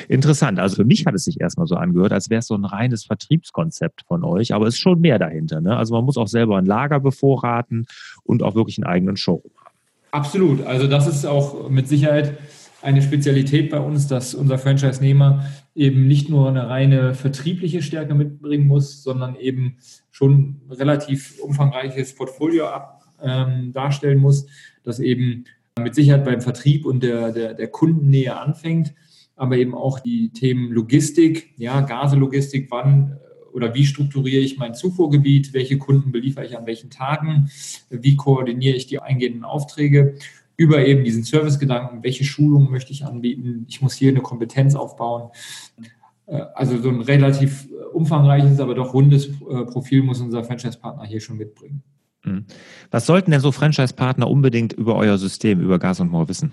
interessant. 0.09 0.61
Also 0.61 0.77
für 0.77 0.85
mich 0.85 1.05
hat 1.05 1.15
es 1.15 1.25
sich 1.25 1.41
erstmal 1.41 1.67
so 1.67 1.75
angehört, 1.75 2.13
als 2.13 2.31
wäre 2.31 2.39
es 2.39 2.47
so 2.47 2.55
ein 2.55 2.65
reines 2.65 3.05
Vertriebskonzept 3.05 4.03
von 4.07 4.23
euch, 4.23 4.55
aber 4.55 4.67
es 4.67 4.75
ist 4.75 4.81
schon 4.81 5.01
mehr 5.01 5.19
dahinter. 5.19 5.61
Ne? 5.61 5.77
Also 5.77 5.95
man 5.95 6.05
muss 6.05 6.17
auch 6.17 6.29
selber 6.29 6.59
ein 6.59 6.67
Lager 6.67 7.01
bevorraten 7.01 7.87
und 8.23 8.43
auch 8.43 8.55
wirklich 8.55 8.79
einen 8.79 8.87
eigenen 8.87 9.17
Showroom 9.17 9.53
haben. 9.65 9.75
Absolut. 10.13 10.65
Also 10.65 10.87
das 10.87 11.09
ist 11.09 11.27
auch 11.27 11.69
mit 11.69 11.89
Sicherheit 11.89 12.39
eine 12.83 13.03
Spezialität 13.03 13.71
bei 13.71 13.81
uns, 13.81 14.07
dass 14.07 14.35
unser 14.35 14.59
Franchise-Nehmer 14.59 15.47
eben 15.75 16.07
nicht 16.07 16.29
nur 16.29 16.49
eine 16.49 16.69
reine 16.69 17.15
vertriebliche 17.15 17.83
Stärke 17.83 18.15
mitbringen 18.15 18.67
muss, 18.67 19.03
sondern 19.03 19.37
eben 19.37 19.77
schon 20.11 20.61
relativ 20.71 21.39
umfangreiches 21.41 22.15
Portfolio 22.15 22.67
ab, 22.67 23.05
ähm, 23.23 23.73
darstellen 23.73 24.19
muss, 24.19 24.47
das 24.83 24.99
eben 24.99 25.45
mit 25.79 25.95
Sicherheit 25.95 26.25
beim 26.25 26.41
Vertrieb 26.41 26.85
und 26.87 27.03
der, 27.03 27.33
der, 27.33 27.55
der 27.55 27.69
Kundennähe 27.69 28.37
anfängt, 28.37 28.95
aber 29.37 29.57
eben 29.57 29.75
auch 29.75 30.01
die 30.01 30.31
Themen 30.31 30.71
Logistik, 30.73 31.55
ja, 31.57 31.81
Gaselogistik, 31.81 32.69
wann 32.71 33.19
oder 33.53 33.75
wie 33.75 33.85
strukturiere 33.85 34.43
ich 34.43 34.59
mein 34.59 34.75
Zufuhrgebiet, 34.75 35.53
welche 35.53 35.79
Kunden 35.79 36.13
beliefere 36.13 36.47
ich 36.47 36.57
an 36.57 36.67
welchen 36.67 36.91
Tagen, 36.91 37.51
wie 37.89 38.17
koordiniere 38.17 38.77
ich 38.77 38.87
die 38.87 39.01
eingehenden 39.01 39.45
Aufträge 39.45 40.17
über 40.61 40.87
eben 40.87 41.05
diesen 41.05 41.23
Servicegedanken, 41.25 42.02
welche 42.02 42.23
Schulungen 42.23 42.71
möchte 42.71 42.93
ich 42.93 43.07
anbieten, 43.07 43.64
ich 43.67 43.81
muss 43.81 43.95
hier 43.95 44.11
eine 44.11 44.21
Kompetenz 44.21 44.75
aufbauen. 44.75 45.31
Äh, 46.26 46.43
also 46.55 46.76
so 46.83 46.90
ein 46.90 47.00
relativ 47.00 47.67
umfangreiches, 47.95 48.61
aber 48.61 48.75
doch 48.75 48.93
rundes 48.93 49.29
äh, 49.29 49.64
Profil 49.64 50.02
muss 50.02 50.21
unser 50.21 50.45
Franchise-Partner 50.45 51.05
hier 51.05 51.21
schon 51.21 51.38
mitbringen. 51.38 51.83
Mhm. 52.25 52.45
Was 52.90 53.07
sollten 53.07 53.31
denn 53.31 53.40
so 53.40 53.52
Franchise-Partner 53.52 54.29
unbedingt 54.29 54.75
über 54.75 54.97
euer 54.97 55.17
System, 55.17 55.62
über 55.62 55.79
Gas 55.79 55.99
und 55.99 56.11
More 56.11 56.29
wissen? 56.29 56.52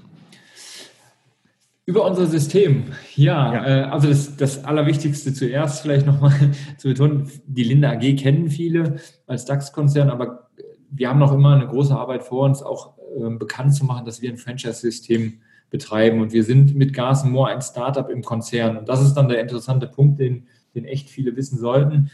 Über 1.85 2.05
unser 2.05 2.27
System, 2.27 2.85
ja. 3.17 3.53
ja. 3.53 3.65
Äh, 3.65 3.83
also 3.89 4.07
das, 4.07 4.37
das 4.37 4.63
Allerwichtigste 4.63 5.33
zuerst 5.33 5.81
vielleicht 5.81 6.05
nochmal 6.05 6.31
zu 6.77 6.87
betonen, 6.87 7.29
die 7.45 7.63
Linde 7.65 7.89
AG 7.89 8.15
kennen 8.15 8.49
viele 8.49 9.01
als 9.25 9.43
DAX-Konzern, 9.43 10.09
aber 10.09 10.47
wir 10.89 11.09
haben 11.09 11.19
noch 11.19 11.33
immer 11.33 11.55
eine 11.55 11.67
große 11.67 11.93
Arbeit 11.93 12.23
vor 12.23 12.45
uns, 12.45 12.63
auch 12.63 12.96
äh, 12.96 12.96
bekannt 13.39 13.73
zu 13.73 13.85
machen, 13.85 14.05
dass 14.05 14.21
wir 14.21 14.29
ein 14.29 14.37
Franchise-System 14.37 15.39
betreiben. 15.69 16.21
Und 16.21 16.33
wir 16.33 16.43
sind 16.43 16.75
mit 16.75 16.93
Gas 16.93 17.23
More 17.25 17.49
ein 17.49 17.61
Startup 17.61 18.09
im 18.09 18.23
Konzern. 18.23 18.77
Und 18.77 18.89
das 18.89 19.01
ist 19.01 19.13
dann 19.13 19.27
der 19.27 19.41
interessante 19.41 19.87
Punkt, 19.87 20.19
den, 20.19 20.47
den 20.75 20.85
echt 20.85 21.09
viele 21.09 21.35
wissen 21.35 21.57
sollten. 21.57 22.09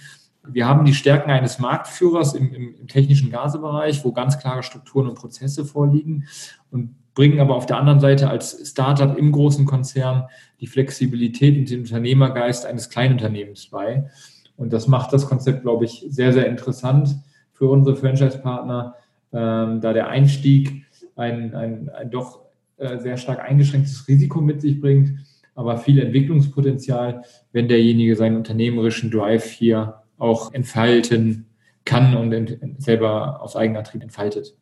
Wir 0.45 0.67
haben 0.67 0.85
die 0.85 0.93
Stärken 0.93 1.31
eines 1.31 1.59
Marktführers 1.59 2.33
im, 2.33 2.53
im, 2.53 2.75
im 2.75 2.87
technischen 2.87 3.31
Gasebereich, 3.31 4.03
wo 4.03 4.11
ganz 4.11 4.39
klare 4.39 4.63
Strukturen 4.63 5.07
und 5.07 5.15
Prozesse 5.15 5.63
vorliegen 5.63 6.25
und 6.69 6.95
bringen 7.13 7.39
aber 7.39 7.55
auf 7.55 7.65
der 7.65 7.77
anderen 7.77 7.99
Seite 7.99 8.29
als 8.29 8.69
Startup 8.69 9.17
im 9.17 9.31
großen 9.31 9.65
Konzern 9.65 10.27
die 10.59 10.67
Flexibilität 10.67 11.57
und 11.57 11.69
den 11.69 11.81
Unternehmergeist 11.81 12.65
eines 12.65 12.89
Kleinunternehmens 12.89 13.67
bei. 13.67 14.09
Und 14.57 14.73
das 14.73 14.87
macht 14.87 15.13
das 15.13 15.27
Konzept, 15.27 15.61
glaube 15.61 15.85
ich, 15.85 16.05
sehr, 16.09 16.33
sehr 16.33 16.47
interessant 16.47 17.15
für 17.53 17.69
unsere 17.69 17.95
Franchise-Partner, 17.95 18.95
ähm, 19.31 19.79
da 19.79 19.93
der 19.93 20.07
Einstieg 20.07 20.82
ein, 21.15 21.53
ein, 21.53 21.89
ein 21.89 22.11
doch 22.11 22.41
äh, 22.77 22.99
sehr 22.99 23.17
stark 23.17 23.39
eingeschränktes 23.39 24.07
Risiko 24.07 24.41
mit 24.41 24.61
sich 24.61 24.81
bringt, 24.81 25.13
aber 25.55 25.77
viel 25.77 25.99
Entwicklungspotenzial, 25.99 27.23
wenn 27.51 27.67
derjenige 27.67 28.15
seinen 28.15 28.37
unternehmerischen 28.37 29.11
Drive 29.11 29.45
hier 29.45 30.01
auch 30.17 30.53
entfalten 30.53 31.45
kann 31.85 32.15
und 32.15 32.31
ent 32.31 32.81
selber 32.81 33.41
aus 33.41 33.55
Eigenantrieb 33.55 34.01
entfaltet. 34.01 34.55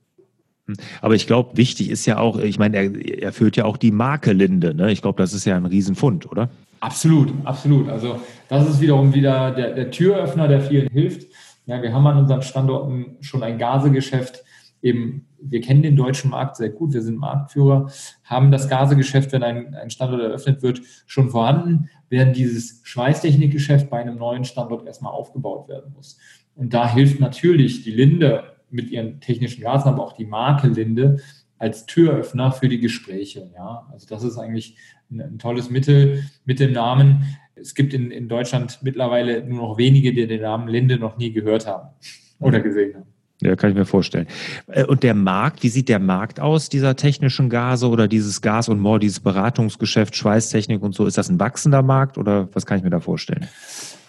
Hm. 0.67 0.75
Aber 1.01 1.15
ich 1.15 1.27
glaube, 1.27 1.55
wichtig 1.58 1.89
ist 1.89 2.05
ja 2.05 2.17
auch, 2.17 2.39
ich 2.39 2.60
meine, 2.60 2.77
er, 2.77 3.22
er 3.22 3.31
führt 3.31 3.58
ja 3.58 3.65
auch 3.65 3.77
die 3.77 3.91
Marke 3.91 4.34
Linde. 4.34 4.74
Ne? 4.74 4.91
Ich 4.91 5.01
glaube, 5.01 5.22
das 5.22 5.34
ist 5.34 5.46
ja 5.46 5.55
ein 5.55 5.65
Riesenfund, 5.65 6.29
oder? 6.31 6.50
Absolut, 6.79 7.31
absolut. 7.43 7.89
Also 7.89 8.20
das 8.50 8.67
ist 8.67 8.81
wiederum 8.81 9.13
wieder 9.13 9.51
der, 9.51 9.74
der 9.74 9.91
Türöffner, 9.91 10.48
der 10.48 10.62
vielen 10.62 10.89
hilft. 10.89 11.31
Ja, 11.67 11.81
wir 11.81 11.93
haben 11.93 12.08
an 12.08 12.17
unseren 12.17 12.41
Standorten 12.41 13.17
schon 13.22 13.43
ein 13.43 13.60
Gasegeschäft. 13.60 14.43
Eben, 14.81 15.27
wir 15.43 15.62
kennen 15.62 15.81
den 15.81 15.95
deutschen 15.95 16.31
Markt 16.31 16.57
sehr 16.57 16.69
gut, 16.69 16.93
wir 16.93 17.01
sind 17.01 17.17
Marktführer, 17.17 17.91
haben 18.24 18.51
das 18.51 18.69
Gasegeschäft, 18.69 19.31
wenn 19.31 19.43
ein, 19.43 19.74
ein 19.75 19.89
Standort 19.89 20.21
eröffnet 20.21 20.62
wird, 20.62 20.81
schon 21.05 21.29
vorhanden, 21.29 21.89
während 22.10 22.36
dieses 22.36 22.81
Schweißtechnikgeschäft 22.83 23.89
bei 23.89 24.00
einem 24.00 24.17
neuen 24.17 24.43
Standort 24.43 24.86
erstmal 24.86 25.13
aufgebaut 25.13 25.67
werden 25.67 25.93
muss. 25.93 26.17
Und 26.55 26.74
da 26.74 26.91
hilft 26.91 27.19
natürlich 27.19 27.83
die 27.83 27.91
Linde 27.91 28.43
mit 28.69 28.89
ihren 28.89 29.19
technischen 29.19 29.62
Gasen, 29.62 29.89
aber 29.89 30.03
auch 30.03 30.13
die 30.13 30.25
Marke 30.25 30.67
Linde 30.67 31.17
als 31.57 31.86
Türöffner 31.86 32.51
für 32.51 32.69
die 32.69 32.79
Gespräche. 32.79 33.51
Ja, 33.53 33.88
also 33.91 34.07
das 34.07 34.24
ist 34.24 34.38
eigentlich 34.38 34.77
ein, 35.12 35.21
ein 35.21 35.39
tolles 35.39 35.69
Mittel 35.69 36.24
mit 36.45 36.60
dem 36.60 36.71
Namen. 36.71 37.38
Es 37.55 37.75
gibt 37.75 37.93
in, 37.93 38.10
in 38.10 38.27
Deutschland 38.27 38.79
mittlerweile 38.81 39.45
nur 39.45 39.60
noch 39.60 39.77
wenige, 39.77 40.13
die 40.13 40.25
den 40.25 40.41
Namen 40.41 40.67
Linde 40.67 40.98
noch 40.98 41.17
nie 41.17 41.31
gehört 41.31 41.67
haben 41.67 41.89
oder 42.39 42.62
gesehen 42.62 42.95
haben. 42.95 43.11
Ja, 43.41 43.55
kann 43.55 43.71
ich 43.71 43.75
mir 43.75 43.86
vorstellen. 43.86 44.27
Äh, 44.67 44.86
und 44.86 45.03
der 45.03 45.15
Markt, 45.15 45.63
wie 45.63 45.69
sieht 45.69 45.89
der 45.89 46.00
Markt 46.00 46.39
aus, 46.39 46.69
dieser 46.69 46.95
technischen 46.95 47.50
Gase 47.50 47.89
oder 47.89 48.07
dieses 48.07 48.41
Gas 48.41 48.69
und 48.69 48.79
More, 48.79 49.00
dieses 49.00 49.19
Beratungsgeschäft, 49.19 50.15
Schweißtechnik 50.15 50.81
und 50.81 50.93
so? 50.93 51.05
Ist 51.05 51.17
das 51.17 51.29
ein 51.29 51.39
wachsender 51.39 51.81
Markt 51.81 52.17
oder 52.17 52.48
was 52.53 52.65
kann 52.65 52.77
ich 52.77 52.83
mir 52.83 52.91
da 52.91 53.00
vorstellen? 53.00 53.48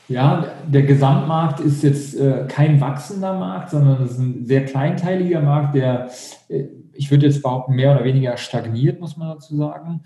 Ja, 0.09 0.47
der 0.67 0.83
Gesamtmarkt 0.83 1.61
ist 1.61 1.83
jetzt 1.83 2.15
äh, 2.17 2.47
kein 2.47 2.81
wachsender 2.81 3.33
Markt, 3.39 3.71
sondern 3.71 4.03
es 4.03 4.13
ist 4.13 4.19
ein 4.19 4.45
sehr 4.45 4.67
kleinteiliger 4.67 5.41
Markt, 5.41 5.75
der, 5.75 6.11
äh, 6.49 6.65
ich 6.93 7.11
würde 7.11 7.27
jetzt 7.27 7.43
behaupten, 7.43 7.75
mehr 7.75 7.95
oder 7.95 8.05
weniger 8.05 8.37
stagniert, 8.37 9.01
muss 9.01 9.17
man 9.17 9.29
dazu 9.29 9.57
sagen. 9.57 10.03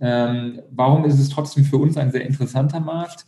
Ähm, 0.00 0.60
warum 0.70 1.04
ist 1.04 1.18
es 1.18 1.30
trotzdem 1.30 1.64
für 1.64 1.78
uns 1.78 1.96
ein 1.96 2.12
sehr 2.12 2.24
interessanter 2.24 2.78
Markt? 2.78 3.26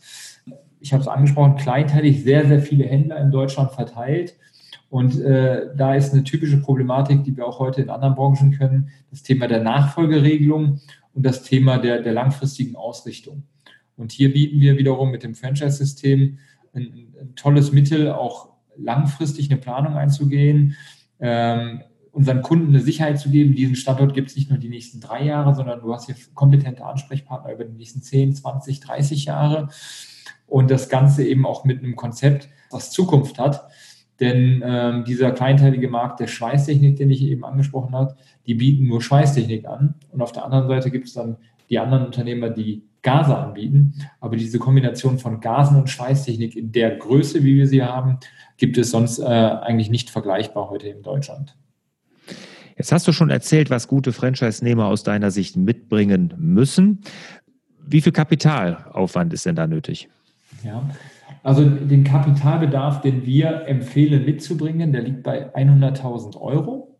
Ich 0.79 0.93
habe 0.93 1.01
es 1.01 1.09
angesprochen, 1.09 1.57
kleinteilig, 1.57 2.23
sehr, 2.23 2.47
sehr 2.47 2.61
viele 2.61 2.85
Händler 2.85 3.17
in 3.17 3.31
Deutschland 3.31 3.71
verteilt. 3.71 4.35
Und 4.91 5.21
äh, 5.21 5.73
da 5.77 5.95
ist 5.95 6.11
eine 6.11 6.25
typische 6.25 6.57
Problematik, 6.57 7.23
die 7.23 7.37
wir 7.37 7.47
auch 7.47 7.59
heute 7.59 7.81
in 7.81 7.89
anderen 7.89 8.13
Branchen 8.13 8.51
können, 8.51 8.89
das 9.09 9.23
Thema 9.23 9.47
der 9.47 9.63
Nachfolgeregelung 9.63 10.81
und 11.13 11.25
das 11.25 11.43
Thema 11.43 11.77
der, 11.77 12.01
der 12.01 12.11
langfristigen 12.11 12.75
Ausrichtung. 12.75 13.43
Und 13.95 14.11
hier 14.11 14.33
bieten 14.33 14.59
wir 14.59 14.77
wiederum 14.77 15.09
mit 15.09 15.23
dem 15.23 15.33
Franchise-System 15.33 16.39
ein, 16.73 17.13
ein, 17.21 17.35
tolles 17.37 17.71
Mittel, 17.71 18.11
auch 18.11 18.49
langfristig 18.75 19.49
eine 19.49 19.61
Planung 19.61 19.93
einzugehen, 19.93 20.75
ähm, 21.21 21.83
unseren 22.11 22.41
Kunden 22.41 22.67
eine 22.67 22.81
Sicherheit 22.81 23.17
zu 23.17 23.29
geben. 23.29 23.55
Diesen 23.55 23.77
Standort 23.77 24.13
gibt 24.13 24.31
es 24.31 24.35
nicht 24.35 24.49
nur 24.49 24.59
die 24.59 24.67
nächsten 24.67 24.99
drei 24.99 25.23
Jahre, 25.23 25.55
sondern 25.55 25.79
du 25.79 25.93
hast 25.93 26.07
hier 26.07 26.15
kompetente 26.33 26.83
Ansprechpartner 26.83 27.53
über 27.53 27.63
die 27.63 27.77
nächsten 27.77 28.01
10, 28.01 28.35
20, 28.35 28.81
30 28.81 29.23
Jahre. 29.23 29.69
Und 30.47 30.69
das 30.69 30.89
Ganze 30.89 31.25
eben 31.25 31.45
auch 31.45 31.63
mit 31.63 31.79
einem 31.79 31.95
Konzept, 31.95 32.49
was 32.69 32.91
Zukunft 32.91 33.39
hat. 33.39 33.69
Denn 34.21 34.61
ähm, 34.63 35.03
dieser 35.03 35.31
kleinteilige 35.31 35.89
Markt 35.89 36.19
der 36.19 36.27
Schweißtechnik, 36.27 36.95
den 36.95 37.09
ich 37.09 37.23
eben 37.23 37.43
angesprochen 37.43 37.93
habe, 37.93 38.15
die 38.45 38.53
bieten 38.53 38.87
nur 38.87 39.01
Schweißtechnik 39.01 39.65
an. 39.65 39.95
Und 40.11 40.21
auf 40.21 40.31
der 40.31 40.45
anderen 40.45 40.67
Seite 40.67 40.91
gibt 40.91 41.07
es 41.07 41.13
dann 41.13 41.37
die 41.71 41.79
anderen 41.79 42.05
Unternehmer, 42.05 42.51
die 42.51 42.83
Gase 43.01 43.35
anbieten. 43.35 43.95
Aber 44.19 44.35
diese 44.35 44.59
Kombination 44.59 45.17
von 45.17 45.39
Gasen 45.41 45.75
und 45.75 45.89
Schweißtechnik 45.89 46.55
in 46.55 46.71
der 46.71 46.97
Größe, 46.97 47.43
wie 47.43 47.55
wir 47.55 47.67
sie 47.67 47.83
haben, 47.83 48.19
gibt 48.57 48.77
es 48.77 48.91
sonst 48.91 49.17
äh, 49.17 49.23
eigentlich 49.23 49.89
nicht 49.89 50.11
vergleichbar 50.11 50.69
heute 50.69 50.87
in 50.87 51.01
Deutschland. 51.01 51.57
Jetzt 52.77 52.91
hast 52.91 53.07
du 53.07 53.11
schon 53.11 53.31
erzählt, 53.31 53.71
was 53.71 53.87
gute 53.87 54.13
Franchise-Nehmer 54.13 54.85
aus 54.85 55.01
deiner 55.01 55.31
Sicht 55.31 55.57
mitbringen 55.57 56.33
müssen. 56.37 57.01
Wie 57.83 58.01
viel 58.01 58.11
Kapitalaufwand 58.11 59.33
ist 59.33 59.47
denn 59.47 59.55
da 59.55 59.65
nötig? 59.65 60.09
Ja, 60.63 60.87
also 61.43 61.67
den 61.67 62.03
Kapitalbedarf, 62.03 63.01
den 63.01 63.25
wir 63.25 63.67
empfehlen 63.67 64.25
mitzubringen, 64.25 64.91
der 64.91 65.01
liegt 65.01 65.23
bei 65.23 65.53
100.000 65.55 66.39
Euro. 66.39 66.99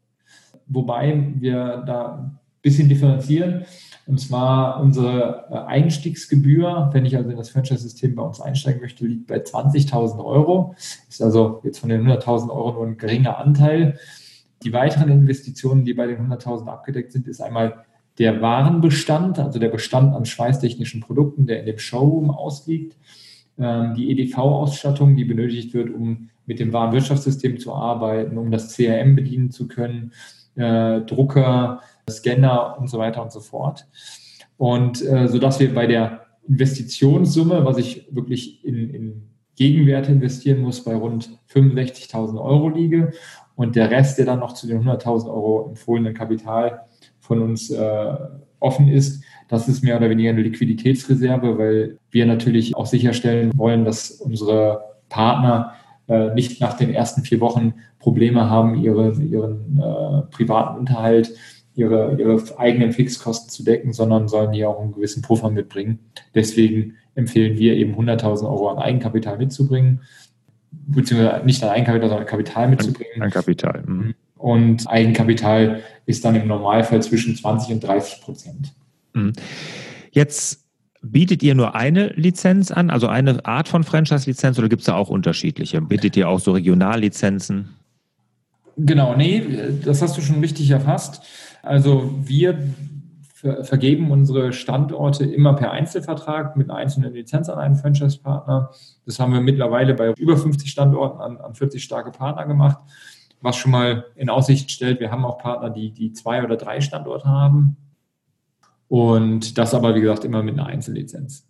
Wobei 0.67 1.33
wir 1.35 1.83
da 1.85 2.15
ein 2.15 2.39
bisschen 2.61 2.89
differenzieren. 2.89 3.65
Und 4.07 4.19
zwar 4.19 4.81
unsere 4.81 5.45
äh, 5.51 5.55
Einstiegsgebühr, 5.55 6.89
wenn 6.91 7.05
ich 7.05 7.15
also 7.15 7.29
in 7.29 7.37
das 7.37 7.49
Franchise-System 7.49 8.15
bei 8.15 8.23
uns 8.23 8.41
einsteigen 8.41 8.81
möchte, 8.81 9.05
liegt 9.05 9.27
bei 9.27 9.37
20.000 9.37 10.23
Euro. 10.23 10.75
Ist 11.07 11.21
also 11.21 11.61
jetzt 11.63 11.79
von 11.79 11.89
den 11.89 12.07
100.000 12.07 12.49
Euro 12.49 12.73
nur 12.73 12.87
ein 12.87 12.97
geringer 12.97 13.37
Anteil. 13.37 13.99
Die 14.63 14.73
weiteren 14.73 15.09
Investitionen, 15.09 15.85
die 15.85 15.93
bei 15.93 16.07
den 16.07 16.29
100.000 16.29 16.67
abgedeckt 16.67 17.11
sind, 17.11 17.27
ist 17.27 17.41
einmal 17.41 17.85
der 18.17 18.41
Warenbestand, 18.41 19.39
also 19.39 19.59
der 19.59 19.69
Bestand 19.69 20.15
an 20.15 20.25
schweißtechnischen 20.25 21.01
Produkten, 21.01 21.45
der 21.45 21.61
in 21.61 21.65
dem 21.65 21.79
Showroom 21.79 22.29
ausliegt. 22.29 22.97
Ähm, 23.61 23.93
die 23.93 24.09
EDV-Ausstattung, 24.11 25.15
die 25.15 25.25
benötigt 25.25 25.73
wird, 25.73 25.93
um 25.93 26.29
mit 26.45 26.59
dem 26.59 26.73
Warenwirtschaftssystem 26.73 27.59
zu 27.59 27.73
arbeiten, 27.73 28.37
um 28.37 28.49
das 28.49 28.75
CRM 28.75 29.15
bedienen 29.15 29.51
zu 29.51 29.67
können, 29.67 30.11
äh, 30.55 31.01
Drucker, 31.01 31.81
Scanner 32.09 32.77
und 32.79 32.89
so 32.89 32.97
weiter 32.97 33.21
und 33.21 33.31
so 33.31 33.39
fort. 33.39 33.87
Und 34.57 35.05
äh, 35.05 35.27
sodass 35.27 35.59
wir 35.59 35.73
bei 35.73 35.85
der 35.85 36.25
Investitionssumme, 36.47 37.63
was 37.63 37.77
ich 37.77 38.07
wirklich 38.11 38.65
in, 38.65 38.89
in 38.89 39.29
Gegenwerte 39.55 40.11
investieren 40.11 40.61
muss, 40.61 40.83
bei 40.83 40.95
rund 40.95 41.39
65.000 41.53 42.41
Euro 42.41 42.69
liege 42.69 43.11
und 43.55 43.75
der 43.75 43.91
Rest, 43.91 44.17
der 44.17 44.25
dann 44.25 44.39
noch 44.39 44.53
zu 44.53 44.65
den 44.65 44.83
100.000 44.83 45.27
Euro 45.27 45.67
empfohlenen 45.69 46.15
Kapital 46.15 46.81
von 47.19 47.41
uns 47.41 47.69
äh, 47.69 48.17
offen 48.59 48.87
ist, 48.87 49.23
das 49.51 49.67
ist 49.67 49.83
mehr 49.83 49.97
oder 49.97 50.09
weniger 50.09 50.29
eine 50.29 50.41
Liquiditätsreserve, 50.41 51.57
weil 51.57 51.97
wir 52.09 52.25
natürlich 52.25 52.75
auch 52.75 52.85
sicherstellen 52.85 53.51
wollen, 53.55 53.83
dass 53.83 54.09
unsere 54.11 54.81
Partner 55.09 55.73
äh, 56.07 56.33
nicht 56.33 56.61
nach 56.61 56.77
den 56.77 56.93
ersten 56.93 57.23
vier 57.23 57.41
Wochen 57.41 57.73
Probleme 57.99 58.49
haben, 58.49 58.81
ihre, 58.81 59.11
ihren 59.21 59.77
äh, 59.77 60.21
privaten 60.31 60.79
Unterhalt 60.79 61.33
ihre, 61.75 62.17
ihre 62.19 62.41
eigenen 62.57 62.91
Fixkosten 62.91 63.49
zu 63.49 63.63
decken, 63.63 63.93
sondern 63.93 64.27
sollen 64.27 64.53
hier 64.53 64.69
auch 64.69 64.81
einen 64.81 64.93
gewissen 64.93 65.21
Puffer 65.21 65.49
mitbringen. 65.49 65.99
Deswegen 66.35 66.95
empfehlen 67.15 67.57
wir 67.57 67.75
eben 67.75 67.95
100.000 67.95 68.43
Euro 68.43 68.69
an 68.69 68.77
Eigenkapital 68.77 69.37
mitzubringen, 69.37 70.01
beziehungsweise 70.71 71.45
nicht 71.45 71.63
an 71.63 71.69
Eigenkapital, 71.69 72.09
sondern 72.09 72.27
Kapital 72.27 72.69
mitzubringen. 72.69 73.21
An 73.21 73.31
Kapital. 73.31 73.83
Mhm. 73.85 74.15
Und 74.37 74.89
Eigenkapital 74.89 75.81
ist 76.05 76.25
dann 76.25 76.35
im 76.35 76.47
Normalfall 76.47 77.01
zwischen 77.01 77.35
20 77.35 77.73
und 77.73 77.83
30 77.83 78.21
Prozent. 78.21 78.73
Mhm. 79.13 79.33
Jetzt 80.11 80.65
bietet 81.01 81.41
ihr 81.43 81.55
nur 81.55 81.75
eine 81.75 82.07
Lizenz 82.09 82.71
an, 82.71 82.89
also 82.89 83.07
eine 83.07 83.45
Art 83.45 83.67
von 83.67 83.83
Franchise-Lizenz 83.83 84.59
oder 84.59 84.69
gibt 84.69 84.81
es 84.81 84.85
da 84.85 84.95
auch 84.95 85.09
unterschiedliche? 85.09 85.81
Bietet 85.81 86.15
ihr 86.15 86.29
auch 86.29 86.39
so 86.39 86.51
Regionallizenzen? 86.51 87.69
Genau, 88.77 89.15
nee, 89.15 89.43
das 89.83 90.01
hast 90.01 90.17
du 90.17 90.21
schon 90.21 90.39
richtig 90.39 90.69
erfasst. 90.69 91.23
Also 91.63 92.13
wir 92.23 92.57
vergeben 93.63 94.11
unsere 94.11 94.53
Standorte 94.53 95.25
immer 95.25 95.55
per 95.55 95.71
Einzelvertrag 95.71 96.55
mit 96.55 96.69
einer 96.69 96.77
einzelnen 96.77 97.13
Lizenz 97.13 97.49
an 97.49 97.57
einen 97.57 97.75
Franchise-Partner. 97.75 98.69
Das 99.05 99.19
haben 99.19 99.33
wir 99.33 99.41
mittlerweile 99.41 99.95
bei 99.95 100.13
über 100.17 100.37
50 100.37 100.69
Standorten 100.69 101.19
an, 101.19 101.37
an 101.37 101.55
40 101.55 101.83
starke 101.83 102.11
Partner 102.11 102.45
gemacht, 102.45 102.77
was 103.41 103.55
schon 103.55 103.71
mal 103.71 104.05
in 104.15 104.29
Aussicht 104.29 104.69
stellt, 104.69 104.99
wir 104.99 105.11
haben 105.11 105.25
auch 105.25 105.39
Partner, 105.39 105.71
die, 105.71 105.91
die 105.91 106.13
zwei 106.13 106.43
oder 106.43 106.55
drei 106.55 106.81
Standorte 106.81 107.27
haben. 107.27 107.77
Und 108.91 109.57
das 109.57 109.73
aber, 109.73 109.95
wie 109.95 110.01
gesagt, 110.01 110.25
immer 110.25 110.43
mit 110.43 110.55
einer 110.55 110.65
Einzellizenz. 110.65 111.47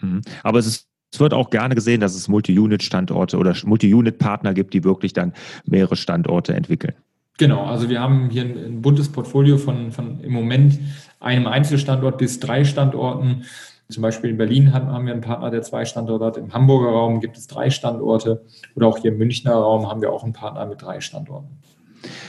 Mhm. 0.00 0.22
Aber 0.44 0.60
es 0.60 0.66
ist 0.68 0.86
es 1.12 1.18
wird 1.18 1.34
auch 1.34 1.50
gerne 1.50 1.74
gesehen, 1.74 2.00
dass 2.00 2.14
es 2.14 2.28
Multi-Unit-Standorte 2.28 3.36
oder 3.36 3.56
Multi-Unit-Partner 3.64 4.54
gibt, 4.54 4.74
die 4.74 4.84
wirklich 4.84 5.12
dann 5.12 5.32
mehrere 5.64 5.96
Standorte 5.96 6.54
entwickeln. 6.54 6.94
Genau, 7.36 7.64
also 7.64 7.88
wir 7.88 8.00
haben 8.00 8.30
hier 8.30 8.42
ein, 8.42 8.56
ein 8.56 8.80
buntes 8.80 9.08
Portfolio 9.08 9.58
von, 9.58 9.90
von 9.90 10.20
im 10.20 10.32
Moment 10.32 10.78
einem 11.18 11.48
Einzelstandort 11.48 12.18
bis 12.18 12.38
drei 12.38 12.64
Standorten. 12.64 13.42
Zum 13.88 14.02
Beispiel 14.02 14.30
in 14.30 14.36
Berlin 14.36 14.72
haben 14.72 15.04
wir 15.04 15.12
einen 15.12 15.20
Partner, 15.20 15.50
der 15.50 15.62
zwei 15.62 15.84
Standorte 15.84 16.24
hat. 16.24 16.36
Im 16.36 16.54
Hamburger 16.54 16.90
Raum 16.90 17.18
gibt 17.18 17.36
es 17.36 17.48
drei 17.48 17.70
Standorte. 17.70 18.44
Oder 18.76 18.86
auch 18.86 18.98
hier 18.98 19.10
im 19.10 19.18
Münchner 19.18 19.54
Raum 19.54 19.88
haben 19.88 20.02
wir 20.02 20.12
auch 20.12 20.22
einen 20.22 20.32
Partner 20.32 20.64
mit 20.66 20.80
drei 20.80 21.00
Standorten. 21.00 21.58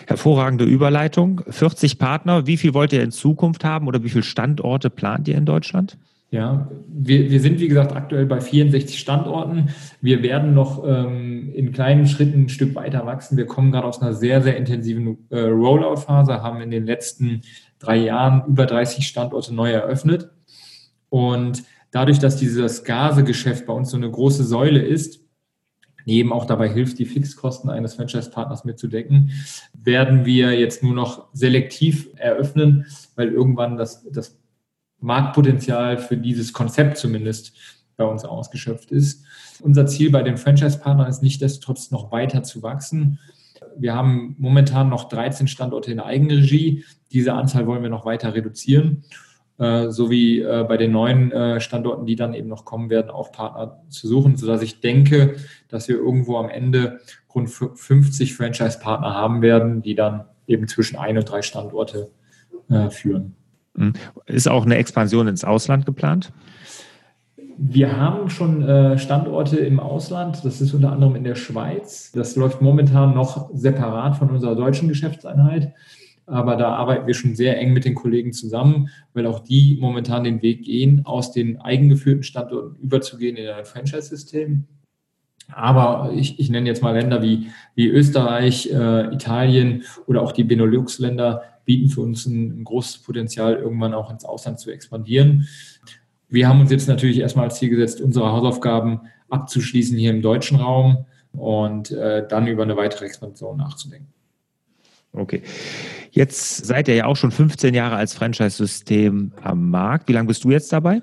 Hervorragende 0.08 0.66
Überleitung. 0.66 1.42
40 1.48 1.98
Partner. 1.98 2.48
Wie 2.48 2.58
viel 2.58 2.74
wollt 2.74 2.94
ihr 2.94 3.04
in 3.04 3.12
Zukunft 3.12 3.64
haben 3.64 3.88
oder 3.88 4.04
wie 4.04 4.10
viele 4.10 4.24
Standorte 4.24 4.90
plant 4.90 5.28
ihr 5.28 5.38
in 5.38 5.46
Deutschland? 5.46 5.98
Ja, 6.32 6.70
wir, 6.88 7.30
wir 7.30 7.42
sind 7.42 7.60
wie 7.60 7.68
gesagt 7.68 7.94
aktuell 7.94 8.26
bei 8.26 8.40
64 8.40 8.98
Standorten. 8.98 9.70
Wir 10.00 10.24
werden 10.24 10.54
noch 10.54 10.82
ähm, 10.88 11.52
in 11.54 11.74
kleinen 11.74 12.08
Schritten 12.08 12.44
ein 12.44 12.50
Stück 12.50 12.74
weiter 12.74 13.06
wachsen. 13.06 13.36
Wir 13.36 13.46
kommen 13.46 13.74
gerade 13.74 13.86
aus 13.86 14.02
einer 14.02 14.14
sehr, 14.14 14.42
sehr 14.42 14.56
intensiven 14.56 15.28
äh, 15.30 15.40
Rollout-Phase, 15.40 16.42
haben 16.42 16.62
in 16.62 16.72
den 16.72 16.86
letzten 16.86 17.42
drei 17.80 17.98
Jahren 17.98 18.44
über 18.48 18.66
30 18.66 19.06
Standorte 19.06 19.54
neu 19.54 19.72
eröffnet. 19.72 20.30
Und 21.10 21.64
dadurch, 21.92 22.20
dass 22.20 22.38
dieses 22.38 22.86
Gasegeschäft 22.86 23.66
bei 23.66 23.74
uns 23.74 23.90
so 23.90 23.98
eine 23.98 24.10
große 24.10 24.46
Säule 24.46 24.82
ist, 24.82 25.20
eben 26.06 26.34
auch 26.34 26.46
dabei 26.46 26.70
hilft, 26.70 27.00
die 27.00 27.06
Fixkosten 27.06 27.70
eines 27.70 27.96
Franchise-Partners 27.96 28.66
mitzudecken, 28.66 29.32
werden 29.74 30.26
wir 30.26 30.60
jetzt 30.60 30.84
nur 30.84 30.94
noch 30.94 31.28
selektiv 31.34 32.10
eröffnen, 32.16 32.86
weil 33.16 33.30
irgendwann 33.30 33.78
das, 33.78 34.06
das 34.12 34.38
Marktpotenzial 35.00 35.98
für 35.98 36.18
dieses 36.18 36.54
Konzept 36.54 36.98
zumindest 36.98 37.54
bei 37.98 38.06
uns 38.06 38.26
ausgeschöpft 38.26 38.92
ist. 38.92 39.26
Unser 39.62 39.86
Ziel 39.86 40.12
bei 40.12 40.24
den 40.24 40.38
Franchise-Partnern 40.38 41.10
ist 41.10 41.22
nicht 41.22 41.42
destotrotz 41.42 41.92
noch 41.92 42.12
weiter 42.12 42.44
zu 42.44 42.64
wachsen. 42.64 43.20
Wir 43.78 43.94
haben 43.94 44.36
momentan 44.40 44.90
noch 44.90 45.08
13 45.10 45.48
Standorte 45.48 45.92
in 45.92 46.00
Eigenregie. 46.00 46.84
Diese 47.12 47.34
Anzahl 47.34 47.68
wollen 47.68 47.84
wir 47.84 47.90
noch 47.90 48.06
weiter 48.06 48.34
reduzieren, 48.34 49.04
sowie 49.90 50.40
äh, 50.42 50.66
bei 50.68 50.78
den 50.78 50.92
neuen 50.92 51.32
äh, 51.32 51.60
Standorten, 51.60 52.06
die 52.06 52.16
dann 52.16 52.34
eben 52.34 52.48
noch 52.48 52.66
kommen 52.66 52.90
werden, 52.90 53.10
auch 53.12 53.32
Partner 53.32 53.82
zu 53.90 54.08
suchen, 54.08 54.38
sodass 54.38 54.62
ich 54.62 54.82
denke, 54.82 55.36
dass 55.70 55.88
wir 55.88 55.96
irgendwo 55.96 56.38
am 56.38 56.50
Ende 56.50 57.00
rund 57.34 57.50
50 57.50 58.34
Franchise-Partner 58.34 59.14
haben 59.14 59.42
werden, 59.42 59.82
die 59.82 59.96
dann 59.96 60.26
eben 60.48 60.68
zwischen 60.68 60.98
ein 60.98 61.18
und 61.18 61.30
drei 61.30 61.42
Standorte 61.42 62.12
führen. 62.90 63.36
Hm. 63.78 63.94
Ist 64.26 64.48
auch 64.48 64.66
eine 64.66 64.76
Expansion 64.76 65.28
ins 65.28 65.44
Ausland 65.44 65.86
geplant? 65.86 66.32
Wir 67.58 67.96
haben 67.96 68.30
schon 68.30 68.64
äh, 68.68 68.98
Standorte 68.98 69.58
im 69.58 69.80
Ausland. 69.80 70.44
Das 70.44 70.62
ist 70.62 70.74
unter 70.74 70.92
anderem 70.92 71.16
in 71.16 71.24
der 71.24 71.36
Schweiz. 71.36 72.12
Das 72.12 72.36
läuft 72.36 72.62
momentan 72.62 73.14
noch 73.14 73.52
separat 73.54 74.18
von 74.18 74.32
unserer 74.32 74.56
deutschen 74.56 74.88
Geschäftseinheit. 74.88 75.74
Aber 76.32 76.56
da 76.56 76.76
arbeiten 76.76 77.08
wir 77.08 77.14
schon 77.14 77.36
sehr 77.36 77.60
eng 77.60 77.74
mit 77.74 77.86
den 77.86 77.96
Kollegen 77.96 78.32
zusammen, 78.32 78.90
weil 79.14 79.26
auch 79.28 79.40
die 79.40 79.78
momentan 79.80 80.24
den 80.24 80.42
Weg 80.42 80.64
gehen, 80.64 81.06
aus 81.06 81.32
den 81.32 81.60
eigengeführten 81.60 82.24
Standorten 82.24 82.78
überzugehen 82.82 83.36
in 83.36 83.48
ein 83.48 83.66
Franchise-System. 83.66 84.66
Aber 85.54 86.14
ich, 86.16 86.40
ich 86.40 86.50
nenne 86.50 86.70
jetzt 86.70 86.82
mal 86.82 86.96
Länder 86.98 87.22
wie, 87.22 87.48
wie 87.76 87.88
Österreich, 87.88 88.72
äh, 88.72 89.14
Italien 89.14 89.84
oder 90.08 90.22
auch 90.22 90.32
die 90.32 90.46
Benelux-Länder, 90.46 91.44
bieten 91.66 91.90
für 91.90 92.02
uns 92.02 92.26
ein, 92.26 92.62
ein 92.62 92.64
großes 92.64 93.00
Potenzial, 93.00 93.56
irgendwann 93.56 93.94
auch 93.94 94.10
ins 94.10 94.26
Ausland 94.26 94.60
zu 94.60 94.72
expandieren. 94.72 95.48
Wir 96.30 96.48
haben 96.48 96.62
uns 96.62 96.72
jetzt 96.72 96.88
natürlich 96.88 97.20
erstmal 97.20 97.46
als 97.46 97.58
Ziel 97.58 97.70
gesetzt, 97.70 98.00
unsere 98.00 98.32
Hausaufgaben 98.32 99.02
abzuschließen 99.30 99.98
hier 99.98 100.12
im 100.12 100.22
deutschen 100.22 100.58
Raum 100.58 101.06
und 101.34 101.92
äh, 101.92 102.26
dann 102.28 102.48
über 102.48 102.64
eine 102.64 102.78
weitere 102.78 103.06
Expansion 103.06 103.58
nachzudenken. 103.58 104.14
Okay. 105.14 105.42
Jetzt 106.12 106.66
seid 106.66 106.88
ihr 106.88 106.96
ja 106.96 107.06
auch 107.06 107.16
schon 107.16 107.32
15 107.32 107.74
Jahre 107.74 107.96
als 107.96 108.14
Franchise-System 108.14 109.34
am 109.42 109.70
Markt. 109.70 110.08
Wie 110.08 110.14
lange 110.14 110.28
bist 110.28 110.44
du 110.44 110.52
jetzt 110.52 110.72
dabei? 110.72 111.02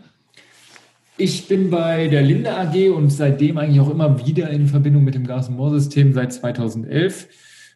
Ich 1.17 1.49
bin 1.49 1.69
bei 1.69 2.07
der 2.07 2.23
Linde 2.23 2.57
AG 2.57 2.91
und 2.91 3.11
seitdem 3.11 3.59
eigentlich 3.59 3.81
auch 3.81 3.91
immer 3.91 4.25
wieder 4.25 4.51
in 4.51 4.67
Verbindung 4.67 5.05
mit 5.05 5.15
dem 5.15 5.27
Gas- 5.27 5.49
und 5.49 5.57
Moor-System 5.57 6.13
seit 6.13 6.33
2011. 6.33 7.29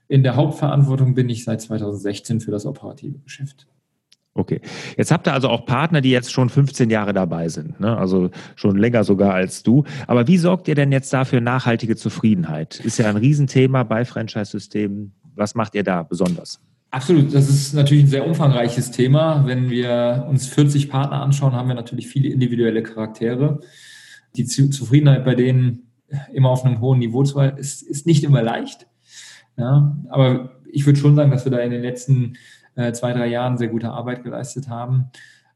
In 0.08 0.22
der 0.22 0.36
Hauptverantwortung 0.36 1.14
bin 1.14 1.28
ich 1.28 1.44
seit 1.44 1.60
2016 1.60 2.40
für 2.40 2.50
das 2.50 2.66
operative 2.66 3.18
Geschäft. 3.18 3.66
Okay. 4.34 4.60
Jetzt 4.96 5.10
habt 5.10 5.26
ihr 5.26 5.34
also 5.34 5.48
auch 5.48 5.66
Partner, 5.66 6.00
die 6.00 6.10
jetzt 6.10 6.32
schon 6.32 6.48
15 6.48 6.88
Jahre 6.88 7.12
dabei 7.12 7.48
sind, 7.48 7.80
ne? 7.80 7.96
also 7.96 8.30
schon 8.56 8.78
länger 8.78 9.04
sogar 9.04 9.34
als 9.34 9.62
du. 9.62 9.84
Aber 10.06 10.26
wie 10.26 10.38
sorgt 10.38 10.68
ihr 10.68 10.74
denn 10.74 10.90
jetzt 10.90 11.12
dafür 11.12 11.40
nachhaltige 11.40 11.96
Zufriedenheit? 11.96 12.80
Ist 12.80 12.98
ja 12.98 13.08
ein 13.08 13.16
Riesenthema 13.16 13.82
bei 13.82 14.04
Franchise-Systemen. 14.04 15.12
Was 15.42 15.56
macht 15.56 15.74
ihr 15.74 15.82
da 15.82 16.04
besonders? 16.04 16.60
Absolut, 16.92 17.34
das 17.34 17.48
ist 17.48 17.74
natürlich 17.74 18.04
ein 18.04 18.10
sehr 18.10 18.24
umfangreiches 18.24 18.92
Thema. 18.92 19.44
Wenn 19.44 19.70
wir 19.70 20.24
uns 20.30 20.46
40 20.46 20.88
Partner 20.88 21.20
anschauen, 21.20 21.52
haben 21.52 21.66
wir 21.66 21.74
natürlich 21.74 22.06
viele 22.06 22.28
individuelle 22.28 22.84
Charaktere. 22.84 23.58
Die 24.36 24.44
Zufriedenheit 24.44 25.24
bei 25.24 25.34
denen 25.34 25.90
immer 26.32 26.50
auf 26.50 26.64
einem 26.64 26.80
hohen 26.80 27.00
Niveau 27.00 27.24
zu 27.24 27.40
halten, 27.40 27.58
ist, 27.58 27.82
ist 27.82 28.06
nicht 28.06 28.22
immer 28.22 28.40
leicht. 28.40 28.86
Ja, 29.56 29.96
aber 30.10 30.60
ich 30.70 30.86
würde 30.86 31.00
schon 31.00 31.16
sagen, 31.16 31.32
dass 31.32 31.44
wir 31.44 31.50
da 31.50 31.58
in 31.58 31.72
den 31.72 31.82
letzten 31.82 32.34
äh, 32.76 32.92
zwei, 32.92 33.12
drei 33.12 33.26
Jahren 33.26 33.58
sehr 33.58 33.68
gute 33.68 33.90
Arbeit 33.90 34.22
geleistet 34.22 34.68
haben. 34.68 35.06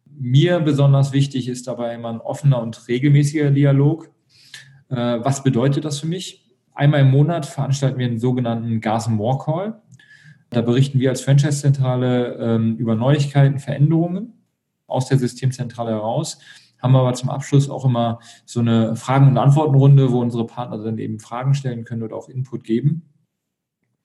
Mir 0.04 0.58
besonders 0.58 1.12
wichtig 1.12 1.46
ist 1.46 1.68
dabei 1.68 1.94
immer 1.94 2.08
ein 2.08 2.20
offener 2.20 2.60
und 2.60 2.88
regelmäßiger 2.88 3.52
Dialog. 3.52 4.10
Äh, 4.88 4.96
was 4.96 5.44
bedeutet 5.44 5.84
das 5.84 6.00
für 6.00 6.08
mich? 6.08 6.45
Einmal 6.76 7.00
im 7.00 7.10
Monat 7.10 7.46
veranstalten 7.46 7.98
wir 7.98 8.06
einen 8.06 8.20
sogenannten 8.20 8.80
Gas 8.80 9.08
and 9.08 9.18
War 9.18 9.38
Call. 9.38 9.82
Da 10.50 10.60
berichten 10.60 11.00
wir 11.00 11.10
als 11.10 11.22
Franchise-Zentrale 11.22 12.36
ähm, 12.38 12.76
über 12.76 12.94
Neuigkeiten, 12.94 13.58
Veränderungen 13.58 14.34
aus 14.86 15.08
der 15.08 15.18
Systemzentrale 15.18 15.90
heraus 15.90 16.38
haben 16.86 16.96
aber 16.96 17.14
zum 17.14 17.30
Abschluss 17.30 17.68
auch 17.68 17.84
immer 17.84 18.20
so 18.44 18.60
eine 18.60 18.96
Fragen- 18.96 19.28
und 19.28 19.38
Antwortenrunde, 19.38 20.12
wo 20.12 20.20
unsere 20.20 20.46
Partner 20.46 20.78
dann 20.78 20.98
eben 20.98 21.18
Fragen 21.18 21.54
stellen 21.54 21.84
können 21.84 22.02
oder 22.02 22.16
auch 22.16 22.28
Input 22.28 22.64
geben. 22.64 23.02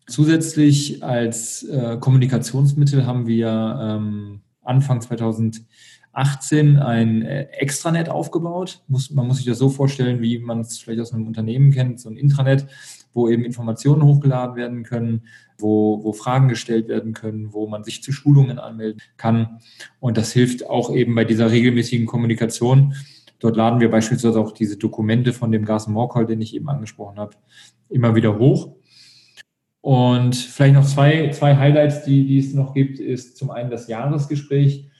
Zusätzlich 0.07 1.03
als 1.03 1.63
äh, 1.63 1.97
Kommunikationsmittel 1.99 3.05
haben 3.05 3.27
wir 3.27 3.79
ähm, 3.81 4.41
Anfang 4.63 5.01
2018 6.13 6.77
ein 6.77 7.21
äh, 7.21 7.43
Extranet 7.51 8.09
aufgebaut. 8.09 8.81
Muss, 8.87 9.11
man 9.11 9.27
muss 9.27 9.37
sich 9.37 9.45
das 9.45 9.57
so 9.57 9.69
vorstellen, 9.69 10.21
wie 10.21 10.39
man 10.39 10.61
es 10.61 10.79
vielleicht 10.79 11.01
aus 11.01 11.13
einem 11.13 11.27
Unternehmen 11.27 11.71
kennt, 11.71 11.99
so 11.99 12.09
ein 12.09 12.17
Intranet, 12.17 12.67
wo 13.13 13.29
eben 13.29 13.43
Informationen 13.43 14.03
hochgeladen 14.03 14.55
werden 14.55 14.83
können, 14.83 15.23
wo, 15.57 16.03
wo 16.03 16.13
Fragen 16.13 16.47
gestellt 16.47 16.87
werden 16.87 17.13
können, 17.13 17.53
wo 17.53 17.67
man 17.67 17.83
sich 17.83 18.03
zu 18.03 18.11
Schulungen 18.11 18.59
anmelden 18.59 19.01
kann. 19.17 19.59
Und 19.99 20.17
das 20.17 20.31
hilft 20.33 20.69
auch 20.69 20.93
eben 20.93 21.15
bei 21.15 21.25
dieser 21.25 21.51
regelmäßigen 21.51 22.07
Kommunikation. 22.07 22.93
Dort 23.39 23.55
laden 23.55 23.79
wir 23.79 23.89
beispielsweise 23.89 24.39
auch 24.39 24.51
diese 24.51 24.77
Dokumente 24.77 25.33
von 25.33 25.51
dem 25.51 25.65
Gas 25.65 25.87
Morcall, 25.87 26.25
den 26.25 26.41
ich 26.41 26.55
eben 26.55 26.69
angesprochen 26.69 27.17
habe, 27.17 27.35
immer 27.89 28.15
wieder 28.15 28.37
hoch. 28.37 28.75
Und 29.81 30.35
vielleicht 30.35 30.75
noch 30.75 30.85
zwei, 30.85 31.29
zwei 31.31 31.57
Highlights, 31.57 32.03
die, 32.03 32.27
die 32.27 32.37
es 32.37 32.53
noch 32.53 32.75
gibt, 32.75 32.99
ist 32.99 33.37
zum 33.37 33.49
einen 33.49 33.71
das 33.71 33.87
Jahresgespräch. 33.87 34.90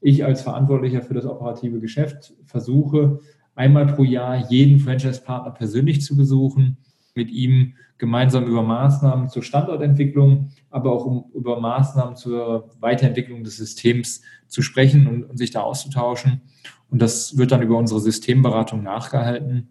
Ich 0.00 0.24
als 0.24 0.42
Verantwortlicher 0.42 1.02
für 1.02 1.14
das 1.14 1.26
operative 1.26 1.80
Geschäft 1.80 2.32
versuche 2.44 3.20
einmal 3.54 3.86
pro 3.86 4.04
Jahr 4.04 4.50
jeden 4.50 4.78
Franchise-Partner 4.78 5.50
persönlich 5.50 6.02
zu 6.02 6.16
besuchen, 6.16 6.78
mit 7.14 7.30
ihm 7.30 7.74
gemeinsam 7.98 8.46
über 8.46 8.62
Maßnahmen 8.62 9.28
zur 9.28 9.42
Standortentwicklung, 9.42 10.50
aber 10.70 10.92
auch 10.92 11.04
um 11.04 11.26
über 11.34 11.60
Maßnahmen 11.60 12.16
zur 12.16 12.70
Weiterentwicklung 12.80 13.44
des 13.44 13.56
Systems 13.56 14.22
zu 14.46 14.62
sprechen 14.62 15.06
und, 15.06 15.24
und 15.24 15.36
sich 15.36 15.50
da 15.50 15.60
auszutauschen. 15.60 16.40
Und 16.88 17.02
das 17.02 17.36
wird 17.36 17.52
dann 17.52 17.62
über 17.62 17.76
unsere 17.76 18.00
Systemberatung 18.00 18.82
nachgehalten. 18.82 19.68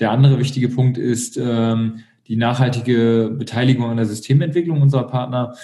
Der 0.00 0.10
andere 0.10 0.38
wichtige 0.38 0.68
Punkt 0.70 0.96
ist, 0.96 1.36
ähm, 1.36 2.00
die 2.26 2.36
nachhaltige 2.36 3.34
Beteiligung 3.36 3.90
an 3.90 3.98
der 3.98 4.06
Systementwicklung 4.06 4.80
unserer 4.80 5.06
Partner. 5.06 5.54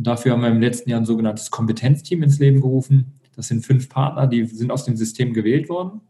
Und 0.00 0.06
dafür 0.06 0.32
haben 0.32 0.40
wir 0.40 0.48
im 0.48 0.62
letzten 0.62 0.88
Jahr 0.88 0.98
ein 0.98 1.04
sogenanntes 1.04 1.50
Kompetenzteam 1.50 2.22
ins 2.22 2.38
Leben 2.38 2.62
gerufen. 2.62 3.20
Das 3.36 3.48
sind 3.48 3.66
fünf 3.66 3.90
Partner, 3.90 4.26
die 4.26 4.46
sind 4.46 4.70
aus 4.70 4.86
dem 4.86 4.96
System 4.96 5.34
gewählt 5.34 5.68
worden. 5.68 6.00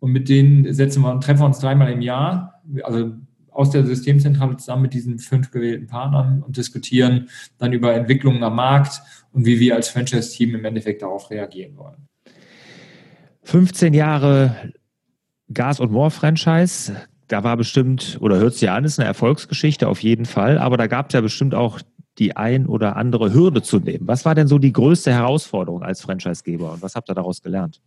Und 0.00 0.10
mit 0.10 0.28
denen 0.28 0.74
setzen 0.74 1.02
wir, 1.02 1.20
treffen 1.20 1.42
wir 1.42 1.46
uns 1.46 1.60
dreimal 1.60 1.92
im 1.92 2.00
Jahr, 2.00 2.60
also 2.82 3.12
aus 3.52 3.70
der 3.70 3.86
Systemzentrale 3.86 4.56
zusammen 4.56 4.82
mit 4.82 4.92
diesen 4.92 5.20
fünf 5.20 5.52
gewählten 5.52 5.86
Partnern 5.86 6.42
und 6.42 6.56
diskutieren 6.56 7.28
dann 7.58 7.72
über 7.72 7.94
Entwicklungen 7.94 8.42
am 8.42 8.56
Markt 8.56 9.00
und 9.30 9.46
wie 9.46 9.60
wir 9.60 9.76
als 9.76 9.88
Franchise-Team 9.90 10.56
im 10.56 10.64
Endeffekt 10.64 11.02
darauf 11.02 11.30
reagieren 11.30 11.76
wollen. 11.76 12.08
15 13.44 13.94
Jahre 13.94 14.72
Gas- 15.52 15.78
und 15.78 15.92
More-Franchise 15.92 16.96
da 17.32 17.42
war 17.42 17.56
bestimmt, 17.56 18.18
oder 18.20 18.36
hört 18.36 18.52
sich 18.52 18.62
ja 18.62 18.74
an, 18.74 18.84
ist 18.84 18.98
eine 18.98 19.08
Erfolgsgeschichte 19.08 19.88
auf 19.88 20.02
jeden 20.02 20.26
Fall, 20.26 20.58
aber 20.58 20.76
da 20.76 20.86
gab 20.86 21.08
es 21.08 21.14
ja 21.14 21.22
bestimmt 21.22 21.54
auch 21.54 21.80
die 22.18 22.36
ein 22.36 22.66
oder 22.66 22.96
andere 22.96 23.32
Hürde 23.32 23.62
zu 23.62 23.78
nehmen. 23.78 24.06
Was 24.06 24.24
war 24.24 24.34
denn 24.34 24.46
so 24.46 24.58
die 24.58 24.72
größte 24.72 25.12
Herausforderung 25.12 25.82
als 25.82 26.02
Franchisegeber 26.02 26.72
und 26.72 26.82
was 26.82 26.94
habt 26.94 27.10
ihr 27.10 27.14
daraus 27.14 27.42
gelernt? 27.42 27.80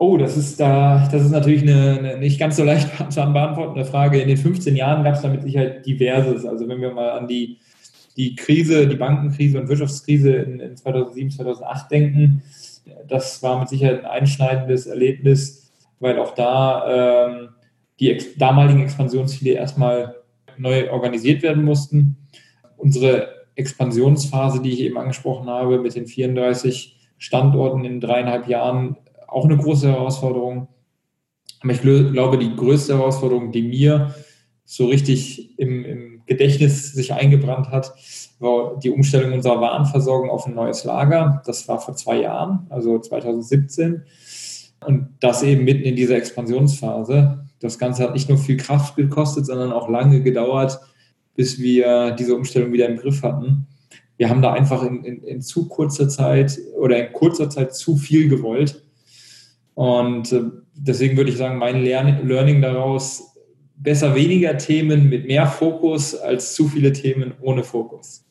Oh, 0.00 0.16
das 0.16 0.36
ist 0.36 0.60
da, 0.60 1.08
das 1.10 1.24
ist 1.24 1.32
natürlich 1.32 1.62
eine, 1.62 1.98
eine 1.98 2.18
nicht 2.18 2.38
ganz 2.38 2.56
so 2.56 2.64
leicht 2.64 2.88
zu 3.10 3.20
beantwortende 3.20 3.84
Frage. 3.84 4.20
In 4.20 4.28
den 4.28 4.36
15 4.36 4.76
Jahren 4.76 5.02
gab 5.02 5.14
es 5.14 5.22
da 5.22 5.28
mit 5.28 5.42
Sicherheit 5.42 5.84
diverses. 5.84 6.44
Also 6.44 6.68
wenn 6.68 6.80
wir 6.80 6.92
mal 6.92 7.10
an 7.10 7.26
die, 7.26 7.58
die 8.16 8.36
Krise, 8.36 8.86
die 8.86 8.96
Bankenkrise 8.96 9.60
und 9.60 9.68
Wirtschaftskrise 9.68 10.32
in, 10.32 10.60
in 10.60 10.76
2007, 10.76 11.30
2008 11.30 11.90
denken, 11.90 12.42
das 13.08 13.42
war 13.42 13.58
mit 13.58 13.68
Sicherheit 13.68 14.04
ein 14.04 14.10
einschneidendes 14.10 14.86
Erlebnis, 14.86 15.70
weil 15.98 16.18
auch 16.18 16.34
da 16.34 17.26
ähm, 17.26 17.48
die 17.98 18.12
ex 18.12 18.36
damaligen 18.36 18.82
Expansionsziele 18.82 19.54
erstmal 19.54 20.14
neu 20.56 20.90
organisiert 20.90 21.42
werden 21.42 21.64
mussten. 21.64 22.17
Unsere 22.78 23.28
Expansionsphase, 23.54 24.62
die 24.62 24.70
ich 24.70 24.80
eben 24.80 24.96
angesprochen 24.96 25.48
habe, 25.48 25.78
mit 25.78 25.94
den 25.94 26.06
34 26.06 26.96
Standorten 27.18 27.84
in 27.84 28.00
dreieinhalb 28.00 28.48
Jahren, 28.48 28.96
auch 29.26 29.44
eine 29.44 29.56
große 29.56 29.88
Herausforderung. 29.88 30.68
Aber 31.60 31.72
ich 31.72 31.82
glaube, 31.82 32.38
die 32.38 32.54
größte 32.54 32.96
Herausforderung, 32.96 33.52
die 33.52 33.62
mir 33.62 34.14
so 34.64 34.86
richtig 34.86 35.58
im, 35.58 35.84
im 35.84 36.22
Gedächtnis 36.26 36.92
sich 36.92 37.12
eingebrannt 37.12 37.70
hat, 37.70 37.92
war 38.38 38.78
die 38.78 38.90
Umstellung 38.90 39.32
unserer 39.32 39.60
Warenversorgung 39.60 40.30
auf 40.30 40.46
ein 40.46 40.54
neues 40.54 40.84
Lager. 40.84 41.42
Das 41.46 41.66
war 41.66 41.80
vor 41.80 41.96
zwei 41.96 42.20
Jahren, 42.20 42.66
also 42.68 42.98
2017. 42.98 44.04
Und 44.86 45.08
das 45.20 45.42
eben 45.42 45.64
mitten 45.64 45.82
in 45.82 45.96
dieser 45.96 46.16
Expansionsphase. 46.16 47.44
Das 47.60 47.78
Ganze 47.78 48.04
hat 48.04 48.14
nicht 48.14 48.28
nur 48.28 48.38
viel 48.38 48.56
Kraft 48.56 48.94
gekostet, 48.94 49.46
sondern 49.46 49.72
auch 49.72 49.88
lange 49.88 50.22
gedauert, 50.22 50.78
bis 51.38 51.60
wir 51.60 52.10
diese 52.18 52.34
Umstellung 52.34 52.72
wieder 52.72 52.88
im 52.88 52.96
Griff 52.96 53.22
hatten. 53.22 53.68
Wir 54.16 54.28
haben 54.28 54.42
da 54.42 54.52
einfach 54.54 54.82
in, 54.82 55.04
in, 55.04 55.22
in 55.22 55.40
zu 55.40 55.68
kurzer 55.68 56.08
Zeit 56.08 56.58
oder 56.76 56.98
in 56.98 57.12
kurzer 57.12 57.48
Zeit 57.48 57.76
zu 57.76 57.94
viel 57.94 58.28
gewollt. 58.28 58.82
Und 59.74 60.32
äh, 60.32 60.42
deswegen 60.74 61.16
würde 61.16 61.30
ich 61.30 61.36
sagen, 61.36 61.56
mein 61.58 61.84
Learning 61.84 62.60
daraus, 62.60 63.36
besser 63.76 64.16
weniger 64.16 64.58
Themen 64.58 65.08
mit 65.08 65.28
mehr 65.28 65.46
Fokus 65.46 66.16
als 66.16 66.56
zu 66.56 66.66
viele 66.66 66.92
Themen 66.92 67.34
ohne 67.40 67.62
Fokus. 67.62 68.24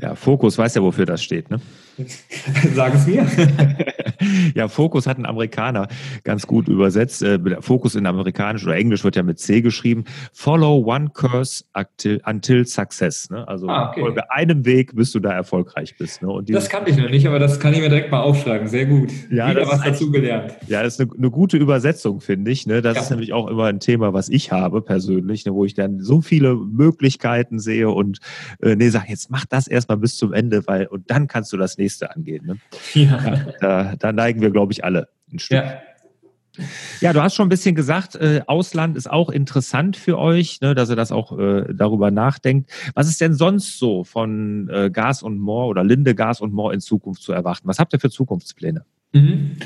Ja, 0.00 0.14
Fokus, 0.14 0.56
weiß 0.56 0.76
ja, 0.76 0.82
wofür 0.82 1.04
das 1.04 1.20
steht, 1.20 1.50
ne? 1.50 1.60
Sag 2.74 2.94
es 2.94 3.06
mir. 3.06 3.26
ja, 4.54 4.68
Fokus 4.68 5.06
hat 5.06 5.18
ein 5.18 5.26
Amerikaner 5.26 5.88
ganz 6.24 6.46
gut 6.46 6.68
übersetzt. 6.68 7.22
Äh, 7.22 7.38
Fokus 7.60 7.94
in 7.94 8.06
Amerikanisch 8.06 8.64
oder 8.64 8.76
Englisch 8.76 9.04
wird 9.04 9.16
ja 9.16 9.22
mit 9.22 9.38
C 9.38 9.60
geschrieben. 9.60 10.04
Follow 10.32 10.82
one 10.84 11.10
course 11.10 11.64
until 12.24 12.66
success. 12.66 13.28
Ne? 13.30 13.46
Also 13.46 13.68
ah, 13.68 13.90
okay. 13.90 14.00
folge 14.00 14.30
einem 14.30 14.64
Weg, 14.64 14.94
bis 14.94 15.12
du 15.12 15.20
da 15.20 15.32
erfolgreich 15.32 15.96
bist. 15.98 16.22
Ne? 16.22 16.42
das 16.48 16.68
kannte 16.68 16.90
ich 16.90 16.96
noch 16.96 17.10
nicht, 17.10 17.26
aber 17.26 17.38
das 17.38 17.60
kann 17.60 17.74
ich 17.74 17.80
mir 17.80 17.88
direkt 17.88 18.10
mal 18.10 18.20
aufschreiben. 18.20 18.68
Sehr 18.68 18.86
gut. 18.86 19.10
Ja, 19.30 19.50
Wieder 19.50 19.66
was 19.66 19.82
dazu 19.82 20.10
gelernt. 20.10 20.54
Ja, 20.66 20.82
das 20.82 20.94
ist 20.94 21.00
eine, 21.00 21.10
eine 21.16 21.30
gute 21.30 21.56
Übersetzung, 21.56 22.20
finde 22.20 22.50
ich. 22.50 22.66
Ne? 22.66 22.82
Das 22.82 22.96
ja. 22.96 23.02
ist 23.02 23.10
nämlich 23.10 23.32
auch 23.32 23.48
immer 23.48 23.66
ein 23.66 23.80
Thema, 23.80 24.12
was 24.12 24.28
ich 24.28 24.52
habe 24.52 24.82
persönlich, 24.82 25.44
ne? 25.44 25.54
wo 25.54 25.64
ich 25.64 25.74
dann 25.74 26.00
so 26.00 26.20
viele 26.20 26.54
Möglichkeiten 26.54 27.58
sehe 27.58 27.90
und 27.90 28.18
äh, 28.62 28.76
nee, 28.76 28.88
sag 28.88 29.08
jetzt 29.08 29.30
mach 29.30 29.44
das 29.46 29.66
erstmal 29.66 29.98
bis 29.98 30.16
zum 30.16 30.32
Ende, 30.32 30.66
weil 30.66 30.86
und 30.86 31.10
dann 31.10 31.26
kannst 31.26 31.52
du 31.52 31.56
das 31.56 31.78
nächste 31.82 32.14
angehen. 32.14 32.46
Ne? 32.46 32.56
Ja. 32.94 33.46
Da, 33.60 33.94
da 33.98 34.12
neigen 34.12 34.40
wir, 34.40 34.50
glaube 34.50 34.72
ich, 34.72 34.84
alle 34.84 35.08
ein 35.32 35.38
Stück. 35.38 35.58
Ja. 35.58 35.80
Ja, 37.00 37.14
du 37.14 37.22
hast 37.22 37.34
schon 37.34 37.46
ein 37.46 37.48
bisschen 37.48 37.74
gesagt, 37.74 38.14
äh, 38.14 38.42
Ausland 38.46 38.96
ist 38.96 39.10
auch 39.10 39.30
interessant 39.30 39.96
für 39.96 40.18
euch, 40.18 40.60
ne, 40.60 40.74
dass 40.74 40.90
ihr 40.90 40.96
das 40.96 41.10
auch 41.10 41.38
äh, 41.38 41.64
darüber 41.72 42.10
nachdenkt. 42.10 42.70
Was 42.94 43.08
ist 43.08 43.22
denn 43.22 43.32
sonst 43.32 43.78
so 43.78 44.04
von 44.04 44.68
äh, 44.68 44.90
Gas 44.90 45.22
und 45.22 45.38
More 45.38 45.68
oder 45.68 45.82
Linde 45.82 46.14
Gas 46.14 46.42
und 46.42 46.52
More 46.52 46.74
in 46.74 46.80
Zukunft 46.80 47.22
zu 47.22 47.32
erwarten? 47.32 47.66
Was 47.66 47.78
habt 47.78 47.94
ihr 47.94 48.00
für 48.00 48.10
Zukunftspläne? 48.10 48.84
Mhm. 49.12 49.56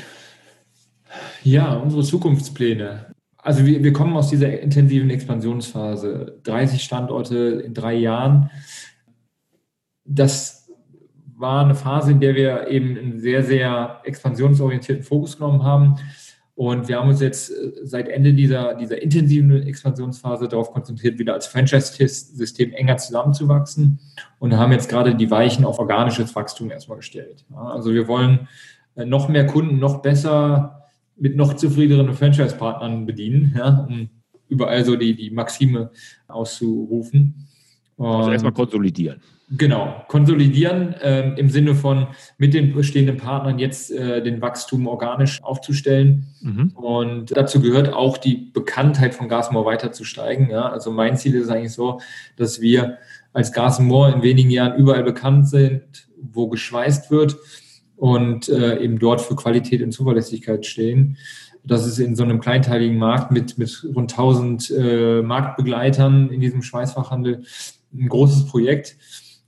Ja, 1.43 1.73
unsere 1.73 2.03
Zukunftspläne. 2.03 3.07
Also 3.37 3.65
wir, 3.65 3.83
wir 3.83 3.93
kommen 3.93 4.15
aus 4.15 4.29
dieser 4.29 4.59
intensiven 4.59 5.09
Expansionsphase. 5.09 6.39
30 6.43 6.83
Standorte 6.83 7.63
in 7.65 7.73
drei 7.73 7.95
Jahren. 7.95 8.49
Das 10.05 10.56
war 11.37 11.63
eine 11.63 11.75
Phase, 11.75 12.11
in 12.11 12.19
der 12.19 12.35
wir 12.35 12.67
eben 12.67 12.97
einen 12.97 13.19
sehr, 13.19 13.43
sehr 13.43 14.01
expansionsorientierten 14.03 15.03
Fokus 15.03 15.37
genommen 15.37 15.63
haben. 15.63 15.95
Und 16.55 16.87
wir 16.87 16.97
haben 16.97 17.09
uns 17.09 17.21
jetzt 17.21 17.51
äh, 17.51 17.71
seit 17.83 18.09
Ende 18.09 18.33
dieser, 18.33 18.73
dieser 18.73 18.99
intensiven 18.99 19.51
Expansionsphase 19.67 20.47
darauf 20.47 20.71
konzentriert, 20.71 21.19
wieder 21.19 21.35
als 21.35 21.45
Franchise-System 21.45 22.73
enger 22.73 22.97
zusammenzuwachsen 22.97 23.99
und 24.39 24.57
haben 24.57 24.71
jetzt 24.71 24.89
gerade 24.89 25.13
die 25.13 25.29
Weichen 25.29 25.65
auf 25.65 25.77
organisches 25.77 26.35
Wachstum 26.35 26.71
erstmal 26.71 26.97
gestellt. 26.97 27.45
also 27.53 27.93
wir 27.93 28.07
wollen 28.07 28.47
äh, 28.95 29.05
noch 29.05 29.29
mehr 29.29 29.45
Kunden 29.45 29.77
noch 29.77 30.01
besser 30.01 30.87
mit 31.15 31.35
noch 31.35 31.53
zufriedeneren 31.53 32.13
Franchise-Partnern 32.13 33.05
bedienen, 33.05 33.53
ja, 33.55 33.85
um 33.87 34.09
überall 34.49 34.83
so 34.83 34.95
die, 34.95 35.15
die 35.15 35.29
Maxime 35.29 35.91
auszurufen. 36.27 37.47
Also 37.97 38.31
erstmal 38.31 38.53
konsolidieren. 38.53 39.21
Genau, 39.49 40.03
konsolidieren 40.09 40.93
äh, 40.95 41.29
im 41.39 41.49
Sinne 41.49 41.73
von 41.73 42.07
mit 42.37 42.53
den 42.53 42.73
bestehenden 42.73 43.15
Partnern 43.15 43.59
jetzt 43.59 43.91
äh, 43.91 44.21
den 44.21 44.41
Wachstum 44.41 44.87
organisch 44.87 45.41
aufzustellen. 45.41 46.25
Mhm. 46.41 46.71
Und 46.75 47.35
dazu 47.35 47.61
gehört 47.61 47.93
auch 47.93 48.17
die 48.17 48.51
Bekanntheit 48.53 49.15
von 49.15 49.29
Gasmore 49.29 49.65
weiter 49.65 49.93
zu 49.93 50.03
steigen. 50.03 50.49
Ja? 50.49 50.69
Also 50.69 50.91
mein 50.91 51.15
Ziel 51.15 51.35
ist 51.35 51.49
eigentlich 51.49 51.71
so, 51.71 52.01
dass 52.35 52.59
wir 52.59 52.97
als 53.31 53.53
Gasmore 53.53 54.11
in 54.11 54.21
wenigen 54.21 54.49
Jahren 54.49 54.77
überall 54.77 55.03
bekannt 55.03 55.47
sind, 55.47 56.09
wo 56.19 56.49
geschweißt 56.49 57.09
wird 57.09 57.37
und 57.95 58.49
äh, 58.49 58.79
eben 58.79 58.99
dort 58.99 59.21
für 59.21 59.35
Qualität 59.35 59.81
und 59.81 59.93
Zuverlässigkeit 59.93 60.65
stehen. 60.65 61.17
Das 61.63 61.85
ist 61.85 61.99
in 61.99 62.15
so 62.15 62.23
einem 62.23 62.41
kleinteiligen 62.41 62.97
Markt 62.97 63.31
mit, 63.31 63.57
mit 63.57 63.85
rund 63.95 64.11
1000 64.11 64.71
äh, 64.71 65.21
Marktbegleitern 65.21 66.29
in 66.31 66.41
diesem 66.41 66.61
Schweißfachhandel 66.61 67.43
ein 67.97 68.09
großes 68.09 68.45
Projekt 68.47 68.97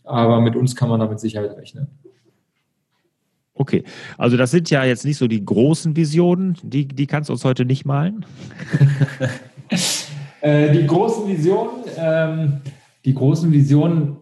aber 0.09 0.41
mit 0.41 0.55
uns 0.55 0.75
kann 0.75 0.89
man 0.89 0.99
da 0.99 1.07
mit 1.07 1.19
Sicherheit 1.19 1.55
rechnen. 1.55 1.88
Okay, 3.53 3.83
also 4.17 4.38
das 4.38 4.51
sind 4.51 4.69
ja 4.69 4.83
jetzt 4.83 5.05
nicht 5.05 5.17
so 5.17 5.27
die 5.27 5.43
großen 5.43 5.95
Visionen, 5.95 6.57
die, 6.63 6.88
die 6.88 7.07
kannst 7.07 7.29
du 7.29 7.33
uns 7.33 7.45
heute 7.45 7.65
nicht 7.65 7.85
malen. 7.85 8.25
Äh, 10.41 10.71
die 10.71 10.88
großen 10.88 11.27
Visionen, 11.27 11.83
ähm, 11.97 12.62
die 13.03 13.13
großen 13.13 13.51
Visionen 13.51 14.15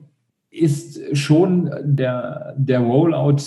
ist 0.49 1.15
schon 1.15 1.69
der, 1.83 2.55
der 2.57 2.79
Rollout 2.79 3.43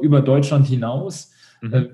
über 0.00 0.20
Deutschland 0.20 0.68
hinaus. 0.68 1.32
Mhm. 1.60 1.74
Äh, 1.74 1.88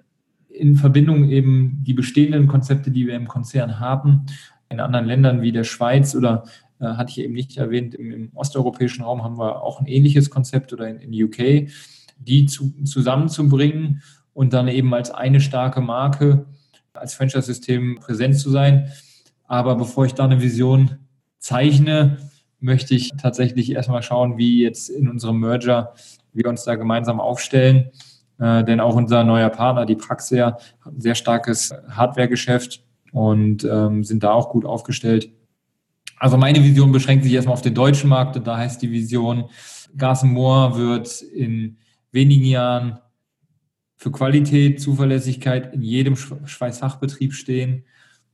in 0.51 0.77
Verbindung 0.77 1.31
eben 1.31 1.83
die 1.87 1.95
bestehenden 1.95 2.49
Konzepte, 2.49 2.91
die 2.91 3.07
wir 3.07 3.15
im 3.15 3.29
Konzern 3.29 3.81
haben, 3.81 4.27
in 4.69 4.79
anderen 4.79 5.07
Ländern 5.07 5.41
wie 5.41 5.53
der 5.53 5.65
Schweiz 5.65 6.15
oder 6.15 6.45
hatte 6.87 7.11
ich 7.11 7.19
eben 7.19 7.35
nicht 7.35 7.57
erwähnt, 7.57 7.95
im, 7.95 8.13
im, 8.13 8.31
osteuropäischen 8.35 9.05
Raum 9.05 9.23
haben 9.23 9.39
wir 9.39 9.63
auch 9.63 9.81
ein 9.81 9.87
ähnliches 9.87 10.31
Konzept 10.31 10.73
oder 10.73 10.89
in, 10.89 10.99
in 10.99 11.25
UK, 11.25 11.71
die 12.19 12.47
zu, 12.47 12.73
zusammenzubringen 12.85 14.03
und 14.33 14.53
dann 14.53 14.69
eben 14.69 14.93
als 14.95 15.11
eine 15.11 15.41
starke 15.41 15.81
Marke, 15.81 16.47
als 16.93 17.15
Franchise-System 17.15 17.99
präsent 18.01 18.39
zu 18.39 18.51
sein. 18.51 18.91
Aber 19.45 19.75
bevor 19.77 20.07
ich 20.07 20.15
da 20.15 20.25
eine 20.25 20.41
Vision 20.41 20.99
zeichne, 21.39 22.19
möchte 22.61 22.95
ich 22.95 23.11
tatsächlich 23.19 23.73
erstmal 23.73 24.03
schauen, 24.03 24.39
wie 24.39 24.63
jetzt 24.63 24.91
in 24.91 25.09
unserem 25.09 25.41
Merger 25.41 25.95
wir 26.33 26.47
uns 26.47 26.65
da 26.65 26.77
gemeinsam 26.77 27.21
aufstellen. 27.21 27.91
Äh, 28.39 28.65
denn 28.65 28.81
auch 28.81 28.95
unser 28.95 29.25
neuer 29.25 29.51
Partner, 29.51 29.87
die 29.87 29.97
Praxia, 29.97 30.59
hat 30.85 30.95
ein 30.95 31.01
sehr 31.01 31.15
starkes 31.15 31.75
Hardware-Geschäft 31.89 32.85
und 33.13 33.65
ähm, 33.65 34.05
sind 34.05 34.23
da 34.23 34.33
auch 34.33 34.51
gut 34.51 34.65
aufgestellt. 34.65 35.31
Also 36.21 36.37
meine 36.37 36.63
Vision 36.63 36.93
beschränkt 36.93 37.25
sich 37.25 37.33
erstmal 37.33 37.55
auf 37.55 37.63
den 37.63 37.75
deutschen 37.75 38.11
Markt 38.11 38.37
und 38.37 38.47
da 38.47 38.59
heißt 38.59 38.81
die 38.83 38.93
Vision, 38.93 39.49
Gas 39.97 40.23
Moor 40.23 40.77
wird 40.77 41.23
in 41.23 41.79
wenigen 42.13 42.45
Jahren 42.45 42.99
für 43.97 44.13
Qualität, 44.13 44.81
Zuverlässigkeit 44.81 45.73
in 45.75 45.83
jedem 45.83 46.17
Schweißfachbetrieb 46.17 47.33
stehen. 47.33 47.85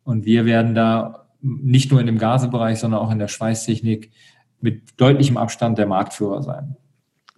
Und 0.02 0.26
wir 0.26 0.44
werden 0.44 0.74
da 0.74 1.28
nicht 1.40 1.92
nur 1.92 2.00
in 2.00 2.06
dem 2.06 2.18
Gasebereich, 2.18 2.80
sondern 2.80 3.00
auch 3.00 3.10
in 3.12 3.20
der 3.20 3.28
Schweißtechnik 3.28 4.10
mit 4.60 5.00
deutlichem 5.00 5.36
Abstand 5.36 5.78
der 5.78 5.86
Marktführer 5.86 6.42
sein. 6.42 6.76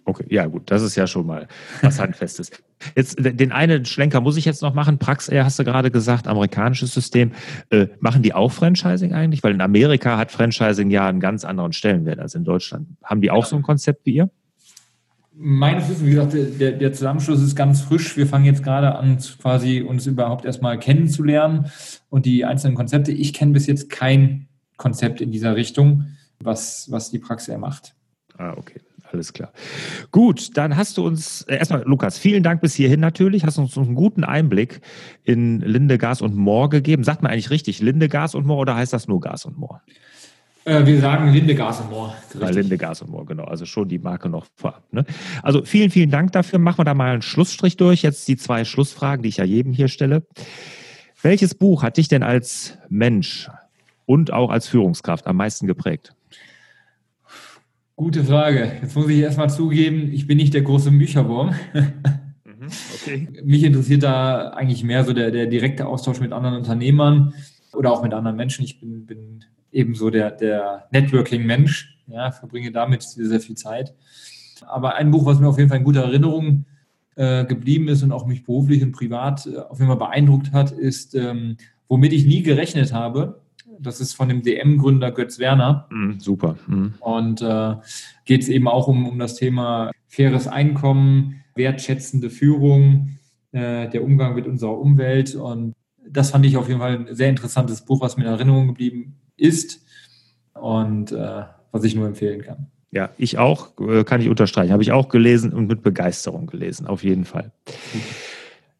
Okay, 0.05 0.25
ja 0.29 0.47
gut, 0.47 0.71
das 0.71 0.81
ist 0.81 0.95
ja 0.95 1.05
schon 1.05 1.27
mal 1.27 1.47
was 1.81 1.99
Handfestes. 1.99 2.51
Jetzt 2.95 3.17
den 3.19 3.51
einen 3.51 3.85
Schlenker 3.85 4.21
muss 4.21 4.37
ich 4.37 4.45
jetzt 4.45 4.61
noch 4.61 4.73
machen. 4.73 4.97
Praxair 4.97 5.45
hast 5.45 5.59
du 5.59 5.63
gerade 5.63 5.91
gesagt, 5.91 6.27
amerikanisches 6.27 6.93
System. 6.93 7.31
Äh, 7.69 7.87
machen 7.99 8.21
die 8.21 8.33
auch 8.33 8.51
Franchising 8.51 9.13
eigentlich? 9.13 9.43
Weil 9.43 9.53
in 9.53 9.61
Amerika 9.61 10.17
hat 10.17 10.31
Franchising 10.31 10.89
ja 10.89 11.07
einen 11.07 11.19
ganz 11.19 11.45
anderen 11.45 11.73
Stellenwert 11.73 12.19
als 12.19 12.35
in 12.35 12.43
Deutschland. 12.43 12.87
Haben 13.03 13.21
die 13.21 13.31
auch 13.31 13.45
so 13.45 13.55
ein 13.55 13.61
Konzept 13.61 14.05
wie 14.05 14.15
ihr? 14.15 14.29
Meines 15.41 15.87
Wissens, 15.89 16.05
wie 16.05 16.11
gesagt, 16.11 16.33
der, 16.59 16.73
der 16.73 16.91
Zusammenschluss 16.91 17.41
ist 17.41 17.55
ganz 17.55 17.81
frisch. 17.81 18.17
Wir 18.17 18.27
fangen 18.27 18.43
jetzt 18.43 18.61
gerade 18.61 18.95
an, 18.95 19.17
quasi 19.41 19.81
uns 19.81 20.05
überhaupt 20.05 20.43
erstmal 20.43 20.77
kennenzulernen 20.77 21.71
und 22.09 22.25
die 22.25 22.43
einzelnen 22.43 22.75
Konzepte. 22.75 23.13
Ich 23.13 23.33
kenne 23.33 23.53
bis 23.53 23.65
jetzt 23.65 23.89
kein 23.89 24.47
Konzept 24.75 25.21
in 25.21 25.31
dieser 25.31 25.55
Richtung, 25.55 26.07
was, 26.39 26.91
was 26.91 27.09
die 27.09 27.19
Praxis 27.19 27.57
macht. 27.57 27.95
Ah, 28.37 28.53
okay. 28.57 28.81
Alles 29.11 29.33
klar. 29.33 29.51
Gut, 30.11 30.55
dann 30.55 30.75
hast 30.75 30.97
du 30.97 31.05
uns, 31.05 31.41
äh, 31.43 31.57
erstmal 31.57 31.83
Lukas, 31.83 32.19
vielen 32.19 32.43
Dank 32.43 32.61
bis 32.61 32.75
hierhin 32.75 32.99
natürlich, 32.99 33.43
hast 33.43 33.57
uns 33.57 33.77
einen 33.77 33.95
guten 33.95 34.23
Einblick 34.23 34.81
in 35.23 35.61
Linde, 35.61 35.97
Gas 35.97 36.21
und 36.21 36.35
Moor 36.35 36.69
gegeben. 36.69 37.03
Sagt 37.03 37.23
man 37.23 37.31
eigentlich 37.31 37.49
richtig 37.49 37.81
Linde, 37.81 38.07
Gas 38.07 38.35
und 38.35 38.45
Moor 38.45 38.59
oder 38.59 38.75
heißt 38.75 38.93
das 38.93 39.07
nur 39.07 39.19
Gas 39.19 39.45
und 39.45 39.57
Moor? 39.57 39.81
Äh, 40.65 40.85
wir 40.85 40.99
sagen 40.99 41.33
Linde, 41.33 41.55
Gas 41.55 41.81
und 41.81 41.89
Moor. 41.89 42.13
Ja, 42.39 42.49
Linde, 42.49 42.77
Gas 42.77 43.01
und 43.01 43.09
Moor, 43.09 43.25
genau. 43.25 43.45
Also 43.45 43.65
schon 43.65 43.89
die 43.89 43.97
Marke 43.97 44.29
noch 44.29 44.45
vorab. 44.55 44.83
Ne? 44.91 45.05
Also 45.41 45.63
vielen, 45.63 45.89
vielen 45.89 46.11
Dank 46.11 46.31
dafür. 46.33 46.59
Machen 46.59 46.77
wir 46.77 46.85
da 46.85 46.93
mal 46.93 47.11
einen 47.11 47.21
Schlussstrich 47.23 47.77
durch. 47.77 48.03
Jetzt 48.03 48.27
die 48.27 48.37
zwei 48.37 48.63
Schlussfragen, 48.63 49.23
die 49.23 49.29
ich 49.29 49.37
ja 49.37 49.45
jedem 49.45 49.73
hier 49.73 49.87
stelle. 49.87 50.23
Welches 51.21 51.55
Buch 51.55 51.81
hat 51.81 51.97
dich 51.97 52.07
denn 52.07 52.23
als 52.23 52.77
Mensch 52.89 53.49
und 54.05 54.31
auch 54.31 54.51
als 54.51 54.67
Führungskraft 54.67 55.25
am 55.25 55.37
meisten 55.37 55.65
geprägt? 55.65 56.13
Gute 57.99 58.23
Frage. 58.23 58.71
Jetzt 58.81 58.95
muss 58.95 59.09
ich 59.09 59.19
erstmal 59.19 59.49
zugeben, 59.49 60.13
ich 60.13 60.25
bin 60.25 60.37
nicht 60.37 60.53
der 60.53 60.61
große 60.61 60.89
Bücherwurm. 60.89 61.53
Mhm, 62.45 62.67
okay. 62.93 63.27
Mich 63.43 63.65
interessiert 63.65 64.03
da 64.03 64.51
eigentlich 64.51 64.85
mehr 64.85 65.03
so 65.03 65.11
der, 65.11 65.31
der 65.31 65.47
direkte 65.47 65.85
Austausch 65.85 66.21
mit 66.21 66.31
anderen 66.31 66.55
Unternehmern 66.55 67.33
oder 67.73 67.91
auch 67.91 68.01
mit 68.01 68.13
anderen 68.13 68.37
Menschen. 68.37 68.63
Ich 68.63 68.79
bin, 68.79 69.05
bin 69.05 69.43
ebenso 69.73 70.11
der, 70.11 70.31
der 70.31 70.87
Networking-Mensch, 70.91 71.99
ja, 72.07 72.31
verbringe 72.31 72.71
damit 72.71 73.01
sehr, 73.01 73.25
sehr 73.25 73.41
viel 73.41 73.55
Zeit. 73.55 73.93
Aber 74.65 74.95
ein 74.95 75.11
Buch, 75.11 75.25
was 75.25 75.41
mir 75.41 75.49
auf 75.49 75.57
jeden 75.57 75.67
Fall 75.67 75.79
in 75.79 75.83
guter 75.83 76.03
Erinnerung 76.03 76.63
äh, 77.17 77.43
geblieben 77.43 77.89
ist 77.89 78.01
und 78.01 78.13
auch 78.13 78.25
mich 78.25 78.45
beruflich 78.45 78.81
und 78.81 78.93
privat 78.93 79.45
äh, 79.45 79.57
auf 79.57 79.79
jeden 79.79 79.89
Fall 79.89 79.97
beeindruckt 79.97 80.53
hat, 80.53 80.71
ist, 80.71 81.15
ähm, 81.15 81.57
womit 81.89 82.13
ich 82.13 82.25
nie 82.25 82.43
gerechnet 82.43 82.93
habe, 82.93 83.41
das 83.81 84.01
ist 84.01 84.13
von 84.13 84.29
dem 84.29 84.41
DM-Gründer 84.41 85.11
Götz 85.11 85.39
Werner. 85.39 85.87
Mm, 85.89 86.19
super. 86.19 86.57
Mm. 86.67 86.87
Und 86.99 87.41
äh, 87.41 87.75
geht 88.25 88.41
es 88.41 88.49
eben 88.49 88.67
auch 88.67 88.87
um, 88.87 89.07
um 89.07 89.19
das 89.19 89.35
Thema 89.35 89.91
faires 90.07 90.47
Einkommen, 90.47 91.41
wertschätzende 91.55 92.29
Führung, 92.29 93.17
äh, 93.51 93.89
der 93.89 94.03
Umgang 94.03 94.35
mit 94.35 94.47
unserer 94.47 94.77
Umwelt. 94.77 95.35
Und 95.35 95.73
das 96.07 96.31
fand 96.31 96.45
ich 96.45 96.57
auf 96.57 96.67
jeden 96.67 96.79
Fall 96.79 97.07
ein 97.07 97.15
sehr 97.15 97.29
interessantes 97.29 97.81
Buch, 97.81 98.01
was 98.01 98.17
mir 98.17 98.23
in 98.23 98.29
Erinnerung 98.29 98.67
geblieben 98.67 99.15
ist 99.37 99.81
und 100.53 101.11
äh, 101.11 101.43
was 101.71 101.83
ich 101.83 101.95
nur 101.95 102.07
empfehlen 102.07 102.41
kann. 102.41 102.67
Ja, 102.91 103.11
ich 103.17 103.37
auch, 103.37 103.79
äh, 103.79 104.03
kann 104.03 104.21
ich 104.21 104.29
unterstreichen. 104.29 104.73
Habe 104.73 104.83
ich 104.83 104.91
auch 104.91 105.09
gelesen 105.09 105.53
und 105.53 105.67
mit 105.67 105.83
Begeisterung 105.83 106.47
gelesen, 106.47 106.87
auf 106.87 107.03
jeden 107.03 107.25
Fall. 107.25 107.51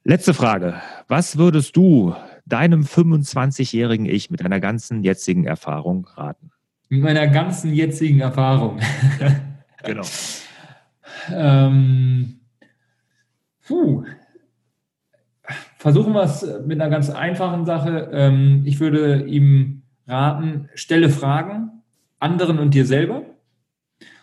Letzte 0.04 0.34
Frage. 0.34 0.82
Was 1.08 1.38
würdest 1.38 1.76
du 1.76 2.16
deinem 2.50 2.82
25-jährigen 2.82 4.06
Ich 4.06 4.30
mit 4.30 4.42
deiner 4.42 4.60
ganzen 4.60 5.04
jetzigen 5.04 5.46
Erfahrung 5.46 6.06
raten? 6.06 6.52
Mit 6.90 7.02
meiner 7.02 7.28
ganzen 7.28 7.74
jetzigen 7.74 8.20
Erfahrung. 8.20 8.80
genau. 9.84 10.04
ähm, 11.32 12.40
puh. 13.66 14.04
Versuchen 15.78 16.14
wir 16.14 16.24
es 16.24 16.46
mit 16.66 16.82
einer 16.82 16.90
ganz 16.90 17.10
einfachen 17.10 17.66
Sache. 17.66 18.10
Ähm, 18.12 18.64
ich 18.66 18.80
würde 18.80 19.26
ihm 19.26 19.84
raten, 20.08 20.70
stelle 20.74 21.10
Fragen 21.10 21.72
anderen 22.20 22.60
und 22.60 22.74
dir 22.74 22.86
selber 22.86 23.24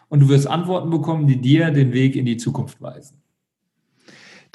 und 0.09 0.21
du 0.21 0.29
wirst 0.29 0.47
Antworten 0.47 0.91
bekommen, 0.91 1.27
die 1.27 1.41
dir 1.41 1.71
den 1.71 1.93
Weg 1.93 2.17
in 2.17 2.27
die 2.27 2.37
Zukunft 2.37 2.81
weisen. 2.81 3.23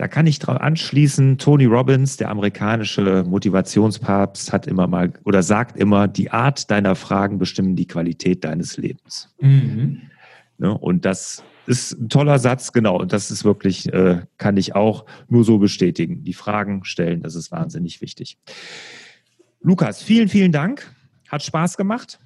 Da 0.01 0.07
kann 0.07 0.25
ich 0.25 0.39
dran 0.39 0.57
anschließen, 0.57 1.37
Tony 1.37 1.65
Robbins, 1.65 2.17
der 2.17 2.31
amerikanische 2.31 3.23
Motivationspapst, 3.23 4.51
hat 4.51 4.65
immer 4.65 4.87
mal 4.87 5.13
oder 5.25 5.43
sagt 5.43 5.77
immer, 5.77 6.07
die 6.07 6.31
Art 6.31 6.71
deiner 6.71 6.95
Fragen 6.95 7.37
bestimmen 7.37 7.75
die 7.75 7.85
Qualität 7.85 8.43
deines 8.43 8.77
Lebens. 8.77 9.29
Mhm. 9.39 10.01
Ne, 10.57 10.75
und 10.75 11.05
das 11.05 11.43
ist 11.67 11.91
ein 11.91 12.09
toller 12.09 12.39
Satz, 12.39 12.71
genau. 12.71 12.99
Und 12.99 13.13
das 13.13 13.29
ist 13.29 13.45
wirklich, 13.45 13.93
äh, 13.93 14.23
kann 14.39 14.57
ich 14.57 14.73
auch 14.73 15.05
nur 15.29 15.43
so 15.43 15.59
bestätigen. 15.59 16.23
Die 16.23 16.33
Fragen 16.33 16.83
stellen, 16.83 17.21
das 17.21 17.35
ist 17.35 17.51
wahnsinnig 17.51 18.01
wichtig. 18.01 18.39
Lukas, 19.61 20.01
vielen, 20.01 20.29
vielen 20.29 20.51
Dank. 20.51 20.95
Hat 21.29 21.43
Spaß 21.43 21.77
gemacht. 21.77 22.19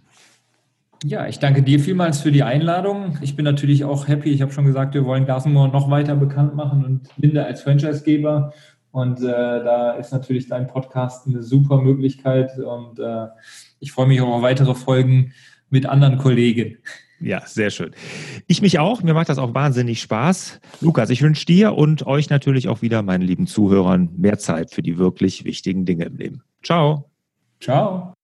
Ja, 1.07 1.27
ich 1.27 1.37
danke 1.37 1.61
dir 1.61 1.79
vielmals 1.79 2.19
für 2.19 2.31
die 2.31 2.41
Einladung. 2.41 3.19
Ich 3.21 3.35
bin 3.35 3.45
natürlich 3.45 3.85
auch 3.85 4.07
happy. 4.07 4.31
Ich 4.31 4.41
habe 4.41 4.51
schon 4.51 4.65
gesagt, 4.65 4.95
wir 4.95 5.05
wollen 5.05 5.25
Glasenmoor 5.25 5.67
noch 5.67 5.91
weiter 5.91 6.15
bekannt 6.15 6.55
machen 6.55 6.83
und 6.83 7.09
Linde 7.17 7.45
als 7.45 7.61
Franchisegeber. 7.61 8.53
Und 8.89 9.19
äh, 9.19 9.27
da 9.27 9.91
ist 9.91 10.11
natürlich 10.11 10.47
dein 10.47 10.65
Podcast 10.65 11.27
eine 11.27 11.43
super 11.43 11.79
Möglichkeit. 11.79 12.57
Und 12.57 12.97
äh, 12.97 13.27
ich 13.79 13.91
freue 13.91 14.07
mich 14.07 14.19
auch 14.19 14.29
auf 14.29 14.41
weitere 14.41 14.73
Folgen 14.73 15.31
mit 15.69 15.85
anderen 15.85 16.17
Kollegen. 16.17 16.79
Ja, 17.19 17.43
sehr 17.45 17.69
schön. 17.69 17.91
Ich 18.47 18.63
mich 18.63 18.79
auch. 18.79 19.03
Mir 19.03 19.13
macht 19.13 19.29
das 19.29 19.37
auch 19.37 19.53
wahnsinnig 19.53 20.01
Spaß. 20.01 20.59
Lukas, 20.81 21.11
ich 21.11 21.21
wünsche 21.21 21.45
dir 21.45 21.75
und 21.75 22.07
euch 22.07 22.31
natürlich 22.31 22.67
auch 22.67 22.81
wieder, 22.81 23.03
meinen 23.03 23.21
lieben 23.21 23.45
Zuhörern, 23.45 24.09
mehr 24.17 24.39
Zeit 24.39 24.71
für 24.71 24.81
die 24.81 24.97
wirklich 24.97 25.45
wichtigen 25.45 25.85
Dinge 25.85 26.05
im 26.05 26.15
Leben. 26.15 26.41
Ciao. 26.63 27.11
Ciao. 27.59 28.15